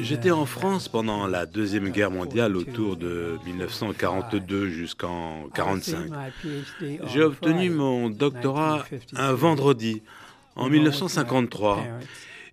[0.00, 6.12] J'étais en France pendant la Deuxième Guerre mondiale autour de 1942 jusqu'en 1945.
[7.12, 8.84] J'ai obtenu mon doctorat
[9.16, 10.02] un vendredi
[10.56, 11.84] en 1953.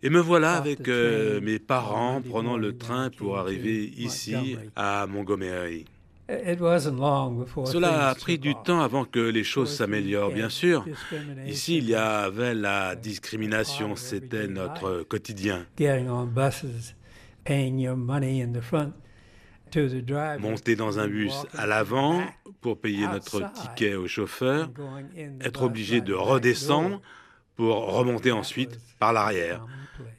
[0.01, 5.85] Et me voilà avec euh, mes parents prenant le train pour arriver ici à Montgomery.
[6.29, 10.85] Cela a pris du temps avant que les choses s'améliorent, bien sûr.
[11.47, 15.65] Ici, il y avait la discrimination, c'était notre quotidien.
[20.39, 22.21] Monter dans un bus à l'avant
[22.61, 24.69] pour payer notre ticket au chauffeur,
[25.41, 27.01] être obligé de redescendre
[27.55, 29.65] pour remonter ensuite par l'arrière.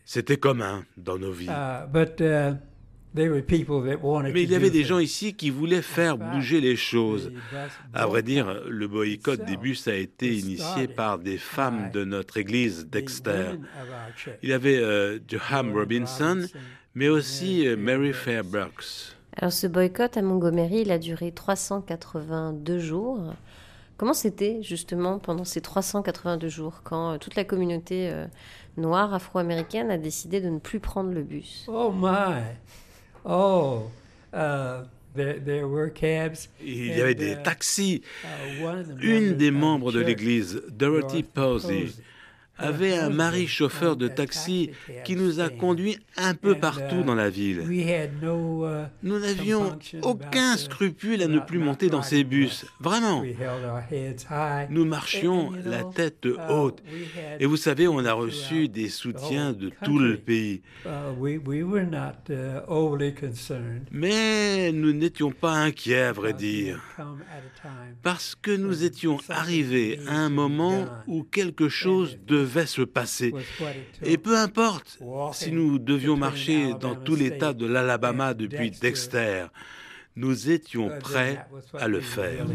[0.04, 1.48] C'était commun dans nos vies.
[3.14, 7.32] Mais il y avait des gens ici qui voulaient faire bouger les choses.
[7.92, 12.36] À vrai dire, le boycott des bus a été initié par des femmes de notre
[12.36, 13.56] église Dexter.
[14.42, 16.46] Il y avait euh, Johan Robinson,
[16.94, 19.16] mais aussi euh, Mary Fairbrooks.
[19.36, 23.34] Alors ce boycott à Montgomery, il a duré 382 jours.
[23.96, 28.12] Comment c'était justement pendant ces 382 jours quand euh, toute la communauté
[28.76, 31.66] noire afro-américaine a décidé de ne plus prendre le bus?
[31.68, 32.56] Oh my
[33.24, 33.90] Oh,
[34.32, 34.84] uh,
[35.16, 38.02] Il y avait des uh, taxis.
[38.24, 41.88] Uh, Une des membres de l'église, Dorothy Posey,
[42.60, 44.70] avait un mari chauffeur de taxi
[45.04, 47.62] qui nous a conduits un peu partout dans la ville.
[49.02, 53.24] Nous n'avions aucun scrupule à ne plus monter dans ces bus, vraiment.
[54.68, 56.82] Nous marchions la tête haute.
[57.38, 60.62] Et vous savez, on a reçu des soutiens de tout le pays.
[63.90, 66.80] Mais nous n'étions pas inquiets, à vrai dire,
[68.02, 73.32] parce que nous étions arrivés à un moment où quelque chose devait se passer.
[74.02, 74.98] Et peu importe
[75.32, 79.46] si nous devions marcher dans tout l'État de l'Alabama depuis Dexter,
[80.16, 81.44] nous étions prêts
[81.78, 82.46] à le faire.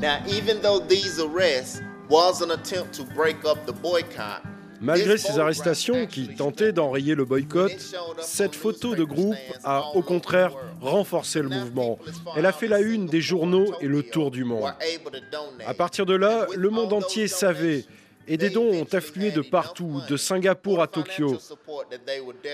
[0.00, 4.44] Now, even though these arrests was an attempt to break up the boycott,
[4.84, 7.72] Malgré ces arrestations qui tentaient d'enrayer le boycott,
[8.20, 11.98] cette photo de groupe a au contraire renforcé le mouvement.
[12.36, 14.72] Elle a fait la une des journaux et le tour du monde.
[15.66, 17.84] À partir de là, le monde entier savait
[18.26, 21.38] et des dons ont afflué de partout, de Singapour à Tokyo.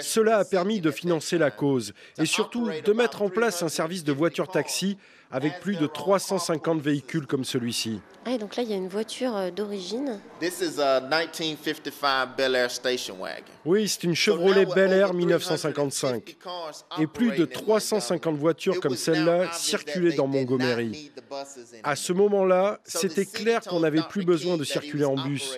[0.01, 4.05] Cela a permis de financer la cause et surtout de mettre en place un service
[4.05, 4.99] de voiture-taxi
[5.31, 8.01] avec plus de 350 véhicules comme celui-ci.
[8.27, 10.21] Ah, donc là, il y a une voiture euh, d'origine.
[13.64, 16.37] Oui, c'est une Chevrolet Bel Air 1955.
[16.99, 21.12] Et plus de 350 voitures comme celle-là circulaient dans Montgomery.
[21.83, 25.57] À ce moment-là, c'était clair qu'on n'avait plus besoin de circuler en bus.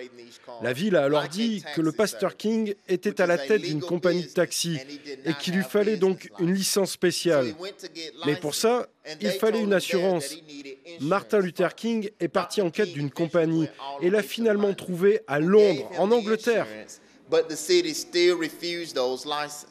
[0.63, 4.23] La ville a alors dit que le pasteur King était à la tête d'une compagnie
[4.23, 4.79] de taxi
[5.25, 7.53] et qu'il lui fallait donc une licence spéciale.
[8.25, 8.87] Mais pour ça,
[9.19, 10.35] il fallait une assurance.
[11.01, 13.67] Martin Luther King est parti en quête d'une compagnie
[14.01, 16.65] et l'a finalement trouvée à Londres, en Angleterre.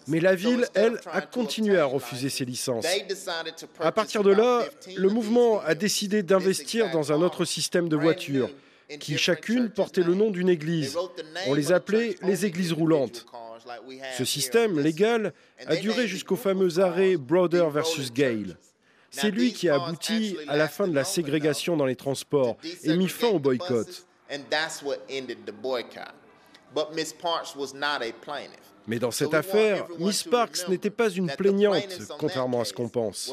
[0.09, 2.87] Mais la ville, elle, a continué à refuser ces licences.
[3.81, 8.51] À partir de là, le mouvement a décidé d'investir dans un autre système de voitures
[8.99, 10.97] qui chacune portait le nom d'une église.
[11.47, 13.27] On les appelait les églises roulantes.
[14.17, 15.33] Ce système légal
[15.67, 18.57] a duré jusqu'au fameux arrêt Brother versus Gale.
[19.11, 22.97] C'est lui qui a abouti à la fin de la ségrégation dans les transports et
[22.97, 24.07] mis fin au boycott.
[28.87, 31.87] Mais dans cette affaire, Miss Parks n'était pas une plaignante,
[32.19, 33.33] contrairement à ce qu'on pense.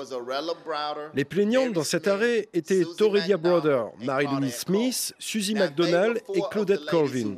[1.15, 7.35] Les plaignantes dans cet arrêt étaient Torelia Brother, Mary-Louise Smith, Susie McDonald et Claudette Colvin.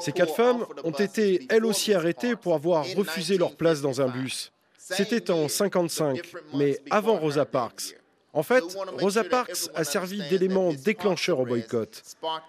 [0.00, 4.08] Ces quatre femmes ont été elles aussi arrêtées pour avoir refusé leur place dans un
[4.08, 4.52] bus.
[4.76, 6.20] C'était en 55,
[6.54, 7.94] mais avant Rosa Parks.
[8.38, 8.62] En fait,
[9.00, 12.04] Rosa Parks a servi d'élément déclencheur au boycott.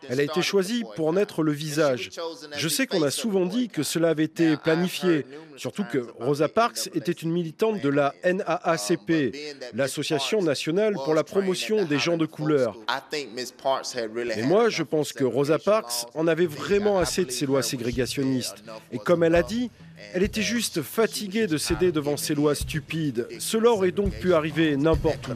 [0.07, 2.11] Elle a été choisie pour en être le visage.
[2.55, 5.25] Je sais qu'on a souvent dit que cela avait été planifié,
[5.57, 9.35] surtout que Rosa Parks était une militante de la NAACP,
[9.73, 12.77] l'Association nationale pour la promotion des gens de couleur.
[14.37, 18.63] Et moi, je pense que Rosa Parks en avait vraiment assez de ces lois ségrégationnistes.
[18.91, 19.71] Et comme elle a dit,
[20.13, 23.27] elle était juste fatiguée de céder devant ces lois stupides.
[23.39, 25.31] Cela aurait donc pu arriver n'importe où.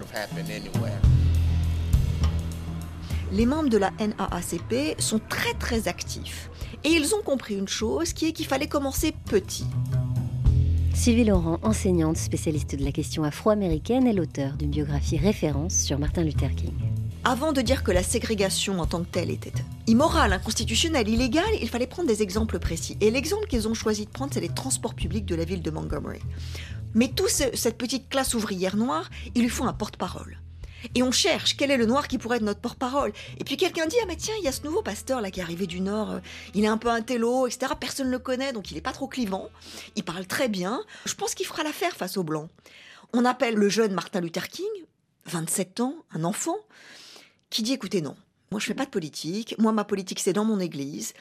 [3.32, 6.50] Les membres de la NAACP sont très très actifs.
[6.84, 9.66] Et ils ont compris une chose qui est qu'il fallait commencer petit.
[10.94, 16.24] Sylvie Laurent, enseignante spécialiste de la question afro-américaine, est l'auteur d'une biographie référence sur Martin
[16.24, 16.74] Luther King.
[17.26, 19.54] Avant de dire que la ségrégation en tant que telle était
[19.88, 22.98] immorale, inconstitutionnelle, illégale, il fallait prendre des exemples précis.
[23.00, 25.72] Et l'exemple qu'ils ont choisi de prendre, c'est les transports publics de la ville de
[25.72, 26.20] Montgomery.
[26.94, 30.38] Mais toute cette petite classe ouvrière noire, il lui faut un porte-parole.
[30.96, 33.14] Et on cherche quel est le noir qui pourrait être notre porte-parole.
[33.40, 35.40] Et puis quelqu'un dit Ah, mais tiens, il y a ce nouveau pasteur là qui
[35.40, 36.20] est arrivé du Nord, euh,
[36.56, 37.72] il est un peu un télo, etc.
[37.80, 39.48] Personne ne le connaît, donc il n'est pas trop clivant.
[39.96, 40.84] Il parle très bien.
[41.06, 42.50] Je pense qu'il fera l'affaire face aux Blancs.
[43.14, 44.68] On appelle le jeune Martin Luther King,
[45.28, 46.58] 27 ans, un enfant
[47.54, 48.16] qui dit écoutez, non,
[48.52, 51.14] moi je fais pas de politique, moi ma politique c'est dans mon église.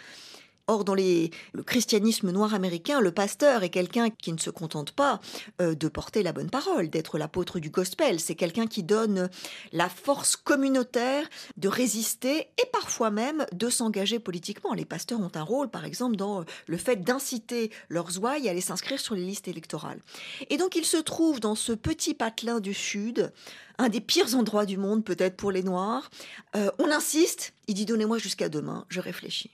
[0.68, 1.28] Or, dans le
[1.64, 5.20] christianisme noir américain, le pasteur est quelqu'un qui ne se contente pas
[5.60, 8.20] euh, de porter la bonne parole, d'être l'apôtre du gospel.
[8.20, 9.28] C'est quelqu'un qui donne
[9.72, 14.72] la force communautaire de résister et parfois même de s'engager politiquement.
[14.72, 18.60] Les pasteurs ont un rôle, par exemple, dans le fait d'inciter leurs ouailles à aller
[18.60, 20.00] s'inscrire sur les listes électorales.
[20.48, 23.32] Et donc, il se trouve dans ce petit patelin du Sud,
[23.78, 26.08] un des pires endroits du monde peut-être pour les Noirs.
[26.54, 29.50] Euh, on insiste, il dit donnez-moi jusqu'à demain, je réfléchis.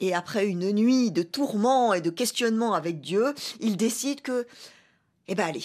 [0.00, 4.46] Et après une nuit de tourments et de questionnements avec Dieu, il décide que,
[5.28, 5.64] eh ben allez,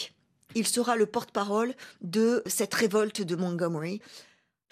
[0.56, 4.02] il sera le porte-parole de cette révolte de Montgomery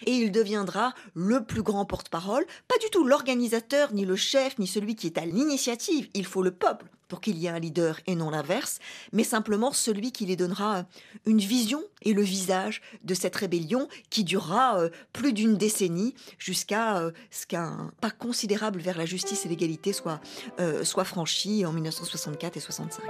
[0.06, 4.66] et il deviendra le plus grand porte-parole, pas du tout l'organisateur, ni le chef, ni
[4.66, 6.08] celui qui est à l'initiative.
[6.14, 8.78] Il faut le peuple pour qu'il y ait un leader et non l'inverse,
[9.12, 10.84] mais simplement celui qui les donnera
[11.26, 16.98] une vision et le visage de cette rébellion qui durera euh, plus d'une décennie jusqu'à
[16.98, 20.20] euh, ce qu'un pas considérable vers la justice et l'égalité soit,
[20.60, 23.02] euh, soit franchi en 1964 et 65.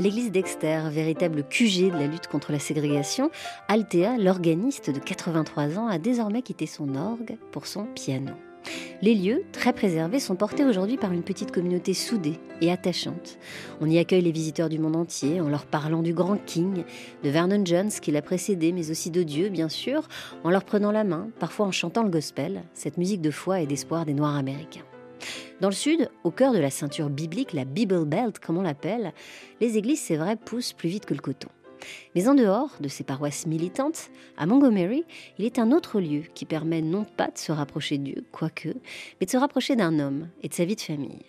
[0.00, 3.30] À l'église d'Exter, véritable QG de la lutte contre la ségrégation,
[3.68, 8.32] Altea, l'organiste de 83 ans, a désormais quitté son orgue pour son piano.
[9.02, 13.38] Les lieux, très préservés, sont portés aujourd'hui par une petite communauté soudée et attachante.
[13.82, 16.84] On y accueille les visiteurs du monde entier en leur parlant du grand King,
[17.22, 20.08] de Vernon Jones qui l'a précédé, mais aussi de Dieu, bien sûr,
[20.44, 23.66] en leur prenant la main, parfois en chantant le gospel, cette musique de foi et
[23.66, 24.80] d'espoir des Noirs américains.
[25.60, 29.12] Dans le sud, au cœur de la ceinture biblique, la Bible Belt comme on l'appelle,
[29.60, 31.48] les églises, c'est vrai, poussent plus vite que le coton.
[32.14, 35.04] Mais en dehors de ces paroisses militantes, à Montgomery,
[35.38, 38.70] il est un autre lieu qui permet non pas de se rapprocher de Dieu, quoique,
[39.20, 41.24] mais de se rapprocher d'un homme et de sa vie de famille.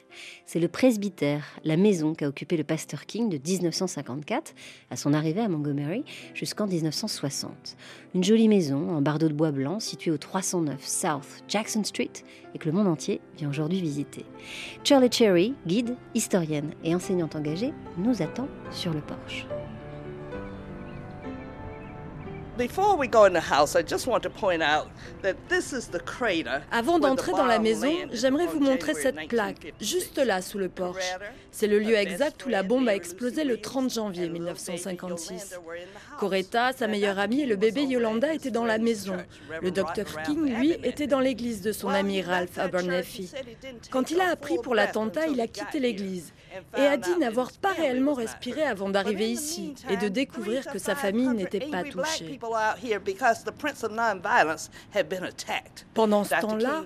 [0.46, 4.54] C'est le presbytère, la maison qu'a occupé le pasteur King de 1954
[4.90, 7.78] à son arrivée à Montgomery jusqu'en 1960.
[8.14, 12.12] Une jolie maison en bardeau de bois blanc située au 309 South Jackson Street
[12.54, 14.26] et que le monde entier vient aujourd'hui visiter.
[14.84, 19.46] Charlie Cherry, guide, historienne et enseignante engagée, nous attend sur le porche.
[26.72, 31.06] Avant d'entrer dans la maison, j'aimerais vous montrer cette plaque, juste là sous le porche.
[31.52, 35.60] C'est le lieu exact où la bombe a explosé le 30 janvier 1956.
[36.22, 39.18] Coretta, sa meilleure amie et le bébé Yolanda étaient dans la maison.
[39.60, 43.32] Le docteur King, lui, était dans l'église de son ami Ralph Abernethy.
[43.90, 46.32] Quand il a appris pour l'attentat, il a quitté l'église
[46.78, 50.94] et a dit n'avoir pas réellement respiré avant d'arriver ici et de découvrir que sa
[50.94, 52.40] famille n'était pas touchée.
[55.96, 56.84] Pendant ce temps-là,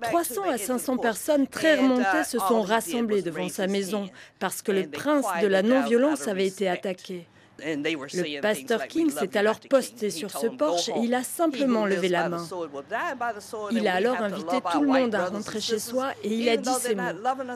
[0.00, 4.08] 300 à 500 personnes très remontées se sont rassemblées devant sa maison
[4.38, 7.28] parce que le prince de la non-violence avait été attaqué.
[7.60, 12.28] Le pasteur King s'est alors posté sur ce porche et il a simplement levé la
[12.28, 12.46] main.
[13.72, 16.70] Il a alors invité tout le monde à rentrer chez soi et il a dit
[16.80, 17.02] ces mots.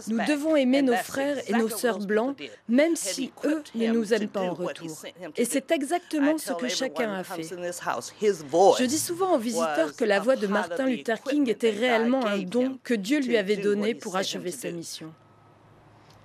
[0.08, 2.36] Nous devons aimer nos frères et nos sœurs blancs,
[2.68, 5.02] même si eux ne nous aiment pas en retour.
[5.36, 7.42] Et c'est exactement ce que chacun a fait.
[7.42, 12.38] Je dis souvent aux visiteurs que la voix de Martin Luther King était réellement un
[12.38, 15.12] don que Dieu lui avait donné pour achever sa mission.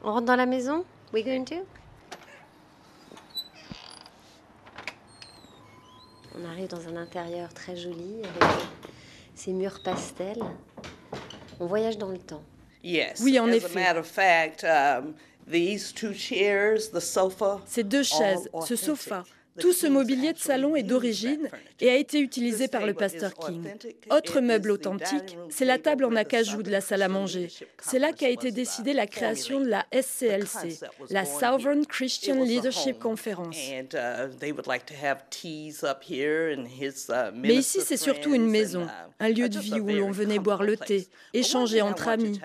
[0.04, 0.86] On rentre dans la maison?
[1.14, 1.66] We going to?
[6.40, 8.58] On arrive dans un intérieur très joli avec
[9.34, 10.42] ces murs pastels.
[11.60, 12.44] On voyage dans le temps.
[13.22, 13.80] Oui, en effet.
[14.64, 15.14] Um,
[17.66, 19.24] Ces deux chaises, ce sofa,
[19.60, 21.50] tout ce mobilier de salon est d'origine
[21.80, 23.64] et a été utilisé par le pasteur King.
[24.10, 27.50] Autre meuble authentique, c'est la table en acajou de la salle à manger.
[27.82, 30.80] C'est là qu'a été décidée la création de la SCLC,
[31.10, 33.58] la Sovereign Christian Leadership Conference.
[37.34, 38.88] Mais ici, c'est surtout une maison,
[39.20, 42.40] un lieu de vie où l'on venait boire le thé, échanger entre amis.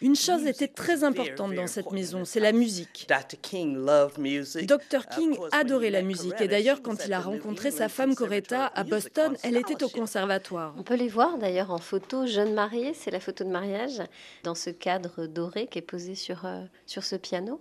[0.00, 3.08] Une chose était très importante dans cette maison, c'est la musique.
[3.08, 3.38] Dr.
[3.40, 9.36] King adorait la musique et d'ailleurs quand il a rencontré sa femme Coretta à Boston,
[9.42, 10.72] elle était au conservatoire.
[10.78, 14.00] On peut les voir d'ailleurs en photo jeune mariée, c'est la photo de mariage
[14.44, 17.60] dans ce cadre doré qui est posé sur, euh, sur ce piano.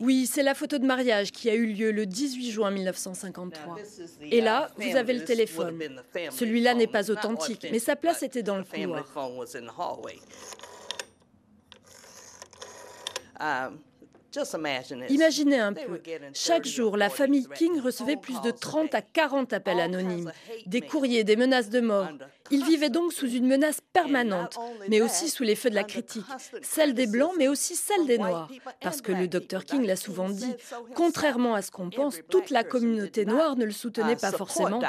[0.00, 3.76] Oui, c'est la photo de mariage qui a eu lieu le 18 juin 1953.
[4.32, 5.78] Et là, vous avez le téléphone.
[6.30, 8.64] Celui-là n'est pas authentique, mais sa place était dans le
[13.40, 13.78] Um,
[15.08, 16.00] Imaginez un peu,
[16.34, 20.32] chaque jour, la famille King recevait plus de 30 à 40 appels anonymes,
[20.66, 22.08] des courriers, des menaces de mort.
[22.50, 24.58] Ils vivaient donc sous une menace permanente,
[24.88, 26.24] mais aussi sous les feux de la critique,
[26.62, 28.50] celle des Blancs, mais aussi celle des Noirs.
[28.80, 30.54] Parce que le docteur King l'a souvent dit,
[30.94, 34.80] contrairement à ce qu'on pense, toute la communauté noire ne le soutenait pas forcément.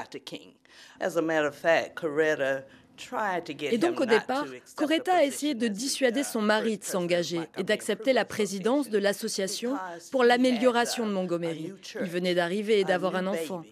[3.62, 4.46] Et donc au départ,
[4.76, 9.78] Coretta a essayé de dissuader son mari de s'engager et d'accepter la présidence de l'association
[10.12, 11.74] pour l'amélioration de Montgomery.
[12.02, 13.64] Il venait d'arriver et d'avoir un enfant.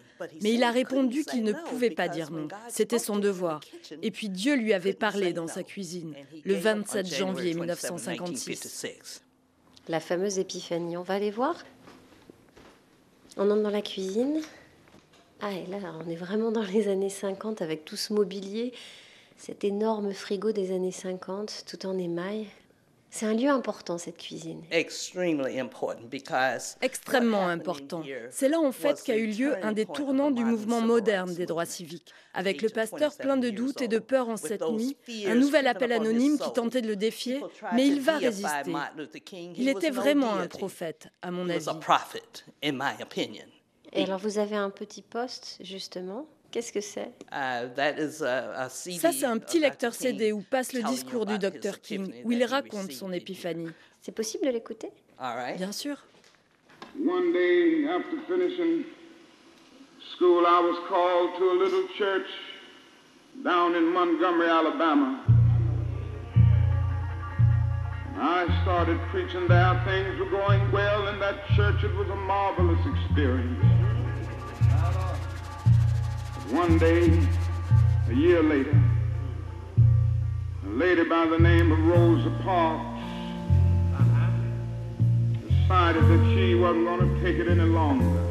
[0.42, 2.48] Mais il a répondu qu'il ne pouvait pas dire non.
[2.68, 3.62] C'était son devoir.
[4.02, 6.14] Et puis Dieu lui avait parlé dans sa cuisine,
[6.44, 9.24] le 27 janvier 1956.
[9.88, 11.64] La fameuse épiphanie, on va aller voir
[13.38, 14.42] On entre dans la cuisine.
[15.42, 18.74] Ah, et là, on est vraiment dans les années 50 avec tout ce mobilier
[19.40, 22.48] cet énorme frigo des années 50, tout en émail.
[23.10, 24.62] C'est un lieu important, cette cuisine.
[26.82, 28.04] Extrêmement important.
[28.30, 31.66] C'est là en fait qu'a eu lieu un des tournants du mouvement moderne des droits
[31.66, 32.14] civiques.
[32.36, 35.92] Avec le pasteur plein de doutes et de peur en cette nuit, un nouvel appel
[35.94, 37.42] anonyme qui tentait de le défier,
[37.74, 38.74] mais il va résister.
[39.56, 41.66] Il était vraiment un prophète, à mon avis.
[43.94, 47.12] Et alors vous avez un petit poste, justement Qu'est-ce que c'est?
[47.32, 47.70] Uh,
[49.00, 51.80] Ça, c'est un petit lecteur CD où passe le discours du Dr.
[51.82, 53.70] King, où il raconte son épiphanie.
[54.02, 54.92] C'est possible de l'écouter?
[55.58, 55.98] Bien sûr.
[56.98, 58.84] One day, after finishing
[60.16, 62.28] school, I was called to a little church
[63.44, 65.20] down in Montgomery, Alabama.
[68.22, 69.80] I started preaching there.
[69.86, 71.84] Things were going well in that church.
[71.84, 73.64] It was a marvelous experience.
[76.52, 77.12] One day,
[78.10, 78.76] a year later,
[80.66, 83.04] a lady by the name of Rosa Parks
[85.48, 88.26] decided that she wasn't going to take it any longer.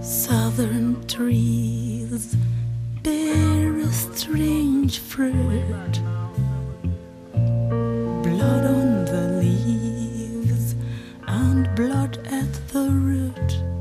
[0.00, 2.36] Southern trees
[3.02, 6.00] bear a strange fruit.
[8.22, 10.76] Blood on the leaves
[11.26, 13.73] and blood at the root.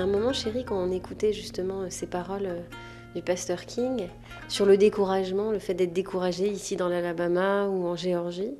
[0.00, 2.60] À un moment, chérie, quand on écoutait justement euh, ces paroles euh,
[3.14, 4.08] du pasteur King
[4.48, 8.54] sur le découragement, le fait d'être découragé ici dans l'Alabama ou en Géorgie,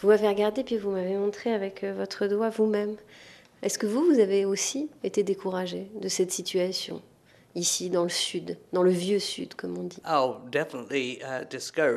[0.00, 2.96] vous m'avez regardé puis vous m'avez montré avec euh, votre doigt vous-même.
[3.62, 7.00] Est-ce que vous, vous avez aussi été découragé de cette situation?
[7.54, 10.00] ici dans le sud, dans le vieux sud, comme on dit.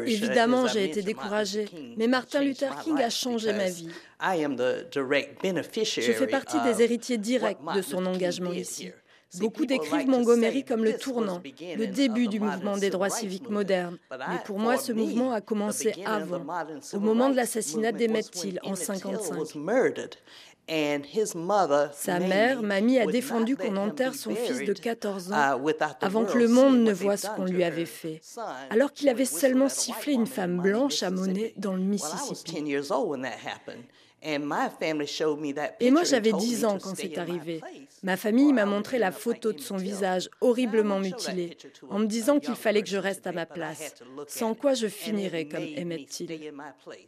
[0.06, 1.66] Évidemment, j'ai été découragée,
[1.98, 3.90] mais Martin Luther King a changé ma vie.
[4.22, 8.92] Je fais partie des héritiers directs de son engagement ici.
[9.40, 13.98] Beaucoup décrivent Montgomery comme le tournant, le début du mouvement des droits civiques modernes.
[14.10, 16.46] Mais pour moi, ce mouvement a commencé avant,
[16.94, 20.18] au moment de l'assassinat d'Emmett Till en 1955.
[21.94, 26.04] Sa mère, Mamie, a défendu qu'on enterre son fils de buried, 14 uh, ans the
[26.04, 28.22] avant que le monde ne voie ce qu'on lui avait fait,
[28.70, 31.60] alors qu'il avait seulement sifflé une femme blanche à monnaie Mississippi.
[31.60, 32.64] dans le Mississippi.
[34.22, 34.44] 10 years old when that happened.
[34.44, 36.96] And my family showed me that Et moi, j'avais told me 10 to ans quand
[36.96, 37.62] c'est arrivé.
[38.04, 41.58] Ma famille m'a montré la photo de son visage horriblement mutilé,
[41.90, 43.96] en me disant qu'il fallait que je reste à ma place,
[44.28, 46.30] sans quoi je finirais comme Emmett Till.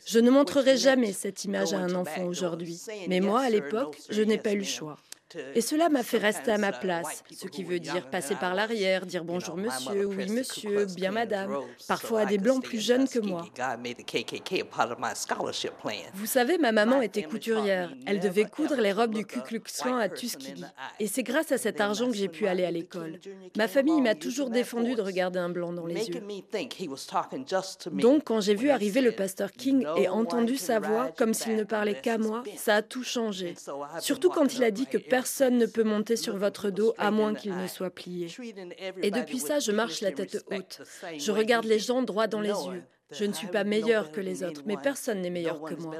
[0.05, 4.22] Je ne montrerai jamais cette image à un enfant aujourd'hui, mais moi, à l'époque, je
[4.22, 4.97] n'ai pas eu le choix.
[5.54, 9.06] Et cela m'a fait rester à ma place, ce qui veut dire passer par l'arrière,
[9.06, 11.56] dire bonjour monsieur, oui monsieur, bien madame,
[11.88, 13.46] parfois à des blancs plus jeunes que moi.
[16.14, 17.94] Vous savez, ma maman était couturière.
[18.08, 20.66] Elle devait coudre les robes du Ku Klux Klan à Tuskegee.
[21.00, 23.20] Et c'est grâce à cet argent que j'ai pu aller à l'école.
[23.56, 26.22] Ma famille m'a toujours défendu de regarder un blanc dans les yeux.
[27.92, 31.64] Donc, quand j'ai vu arriver le pasteur King et entendu sa voix comme s'il ne
[31.64, 33.54] parlait qu'à moi, ça a tout changé.
[34.00, 35.19] Surtout quand il a dit que personne
[35.50, 38.28] ne peut monter sur votre dos à moins qu'il ne soit plié.
[39.02, 40.82] Et depuis ça, je marche la tête haute.
[41.18, 42.84] Je regarde les gens droit dans les yeux.
[43.12, 45.96] Je ne suis pas meilleur que les autres, mais personne n'est meilleur que moi.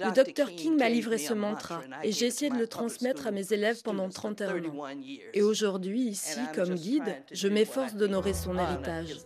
[0.00, 3.52] Le docteur King m'a livré ce mantra et j'ai essayé de le transmettre à mes
[3.52, 4.86] élèves pendant 31 ans.
[5.34, 9.16] Et aujourd'hui, ici, comme guide, je m'efforce d'honorer son héritage.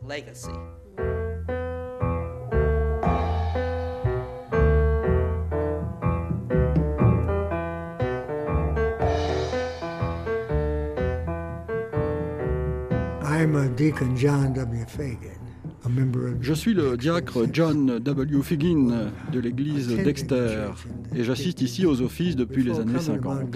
[16.40, 18.42] Je suis le diacre John W.
[18.42, 20.70] Figgin de l'église Dexter
[21.14, 23.50] et j'assiste ici aux offices depuis les années 50.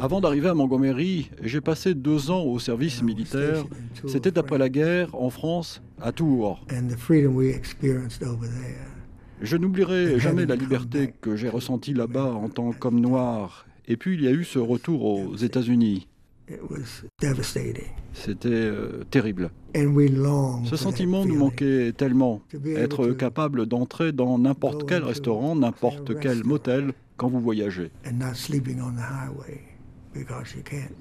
[0.00, 3.64] Avant d'arriver à Montgomery, j'ai passé deux ans au service militaire.
[4.06, 6.64] C'était après la guerre en France, à Tours.
[9.40, 13.66] Je n'oublierai jamais la liberté que j'ai ressentie là-bas en tant qu'homme noir.
[13.88, 16.06] Et puis il y a eu ce retour aux États-Unis.
[18.12, 19.50] C'était euh, terrible.
[20.64, 22.42] Ce sentiment nous manquait tellement.
[22.76, 27.90] Être capable d'entrer dans n'importe quel restaurant, n'importe quel motel quand vous voyagez.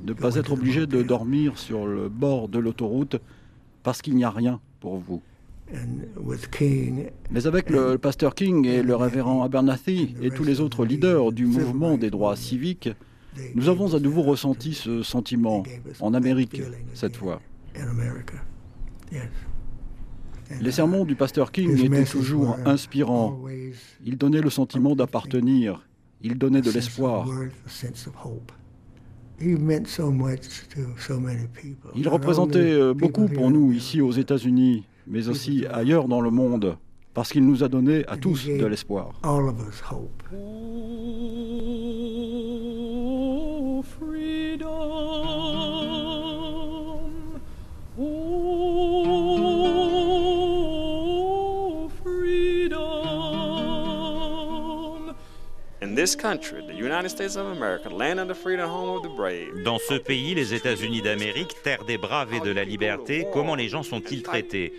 [0.05, 3.17] Ne pas être obligé de dormir sur le bord de l'autoroute
[3.83, 5.21] parce qu'il n'y a rien pour vous.
[7.31, 11.45] Mais avec le pasteur King et le révérend Abernathy et tous les autres leaders du
[11.45, 12.89] mouvement des droits civiques,
[13.55, 15.63] nous avons à nouveau ressenti ce sentiment,
[15.99, 16.61] en Amérique
[16.93, 17.41] cette fois.
[20.59, 23.39] Les sermons du pasteur King étaient toujours inspirants.
[24.03, 25.88] Il donnait le sentiment d'appartenir,
[26.21, 27.27] il donnait de l'espoir.
[31.95, 36.77] Il représentait beaucoup pour nous ici aux États-Unis, mais aussi ailleurs dans le monde,
[37.13, 39.13] parce qu'il nous a donné à tous de l'espoir.
[59.63, 63.69] Dans ce pays, les États-Unis d'Amérique, terre des braves et de la liberté, comment les
[63.69, 64.73] gens sont-ils traités?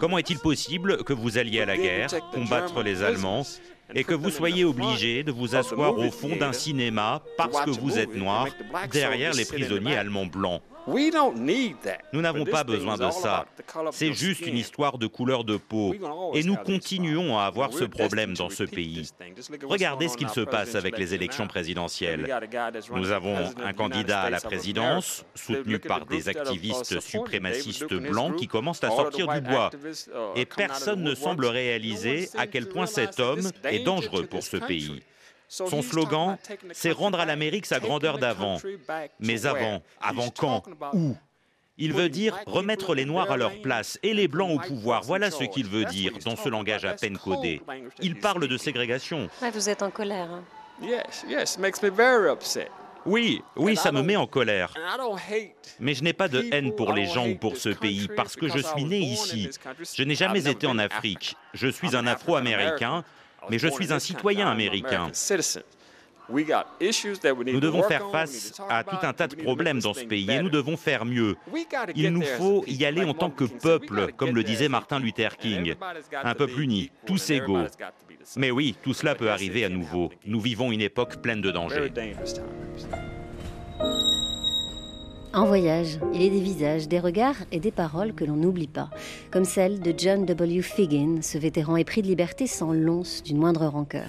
[0.00, 3.46] Comment est-il possible que vous alliez à la guerre, combattre les Allemands,
[3.94, 7.98] et que vous soyez obligé de vous asseoir au fond d'un cinéma parce que vous
[7.98, 8.48] êtes noir
[8.90, 10.60] derrière les prisonniers allemands blancs?
[10.86, 13.46] Nous n'avons pas besoin de ça.
[13.92, 15.94] C'est juste une histoire de couleur de peau.
[16.34, 19.08] Et nous continuons à avoir ce problème dans ce pays.
[19.62, 22.28] Regardez ce qu'il se passe avec les élections présidentielles.
[22.94, 28.84] Nous avons un candidat à la présidence, soutenu par des activistes suprémacistes blancs qui commencent
[28.84, 29.70] à sortir du bois.
[30.36, 35.02] Et personne ne semble réaliser à quel point cet homme est dangereux pour ce pays.
[35.48, 36.36] Son slogan,
[36.72, 38.58] c'est rendre à l'Amérique sa grandeur d'avant.
[39.20, 40.62] Mais avant, avant quand?
[40.92, 41.16] Où?
[41.76, 45.02] Il veut dire remettre les Noirs à leur place et les Blancs au pouvoir.
[45.02, 47.60] Voilà ce qu'il veut dire dans ce langage à peine codé.
[48.00, 49.28] Il parle de ségrégation.
[49.52, 50.30] vous êtes en colère.
[50.30, 50.44] Hein.
[53.06, 54.72] Oui, oui, ça me met en colère.
[55.78, 58.48] Mais je n'ai pas de haine pour les gens ou pour ce pays parce que
[58.48, 59.50] je suis né ici.
[59.94, 61.36] Je n'ai jamais été en Afrique.
[61.52, 63.04] Je suis un Afro-Américain
[63.50, 65.10] mais je suis un citoyen américain.
[66.30, 70.50] Nous devons faire face à tout un tas de problèmes dans ce pays et nous
[70.50, 71.36] devons faire mieux.
[71.94, 75.74] Il nous faut y aller en tant que peuple, comme le disait Martin Luther King.
[76.22, 77.66] Un peuple uni, tous égaux.
[78.36, 80.10] Mais oui, tout cela peut arriver à nouveau.
[80.24, 81.92] Nous vivons une époque pleine de dangers.
[85.34, 88.88] En voyage, il est des visages, des regards et des paroles que l'on n'oublie pas,
[89.32, 90.62] comme celle de John W.
[90.62, 94.06] Figgin, ce vétéran épris de liberté sans l'once d'une moindre rancœur.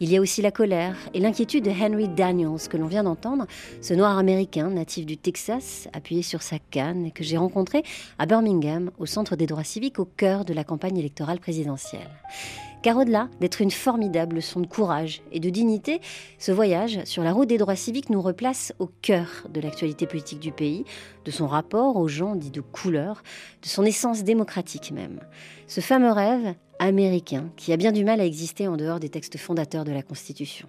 [0.00, 3.46] Il y a aussi la colère et l'inquiétude de Henry Daniels que l'on vient d'entendre,
[3.80, 7.82] ce noir américain natif du Texas, appuyé sur sa canne que j'ai rencontré
[8.18, 12.10] à Birmingham, au Centre des droits civiques, au cœur de la campagne électorale présidentielle.
[12.82, 16.00] Car au-delà d'être une formidable leçon de courage et de dignité,
[16.38, 20.40] ce voyage sur la route des droits civiques nous replace au cœur de l'actualité politique
[20.40, 20.84] du pays,
[21.24, 23.22] de son rapport aux gens dits de couleur,
[23.62, 25.20] de son essence démocratique même.
[25.66, 29.38] Ce fameux rêve américain qui a bien du mal à exister en dehors des textes
[29.38, 30.68] fondateurs de la Constitution.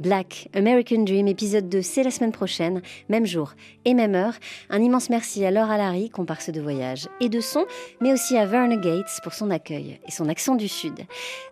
[0.00, 3.54] Black, American Dream, épisode 2, c'est la semaine prochaine, même jour
[3.84, 4.34] et même heure.
[4.68, 7.64] Un immense merci à Laura Larry, comparse de voyage et de son,
[8.00, 11.06] mais aussi à Verna Gates pour son accueil et son accent du Sud.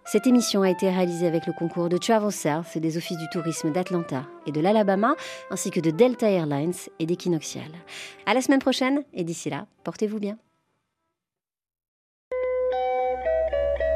[0.05, 3.29] Cette émission a été réalisée avec le concours de Travel South et des offices du
[3.33, 5.15] tourisme d'Atlanta et de l'Alabama,
[5.51, 7.71] ainsi que de Delta Airlines et d'Equinoxial.
[8.27, 10.37] À la semaine prochaine, et d'ici là, portez-vous bien.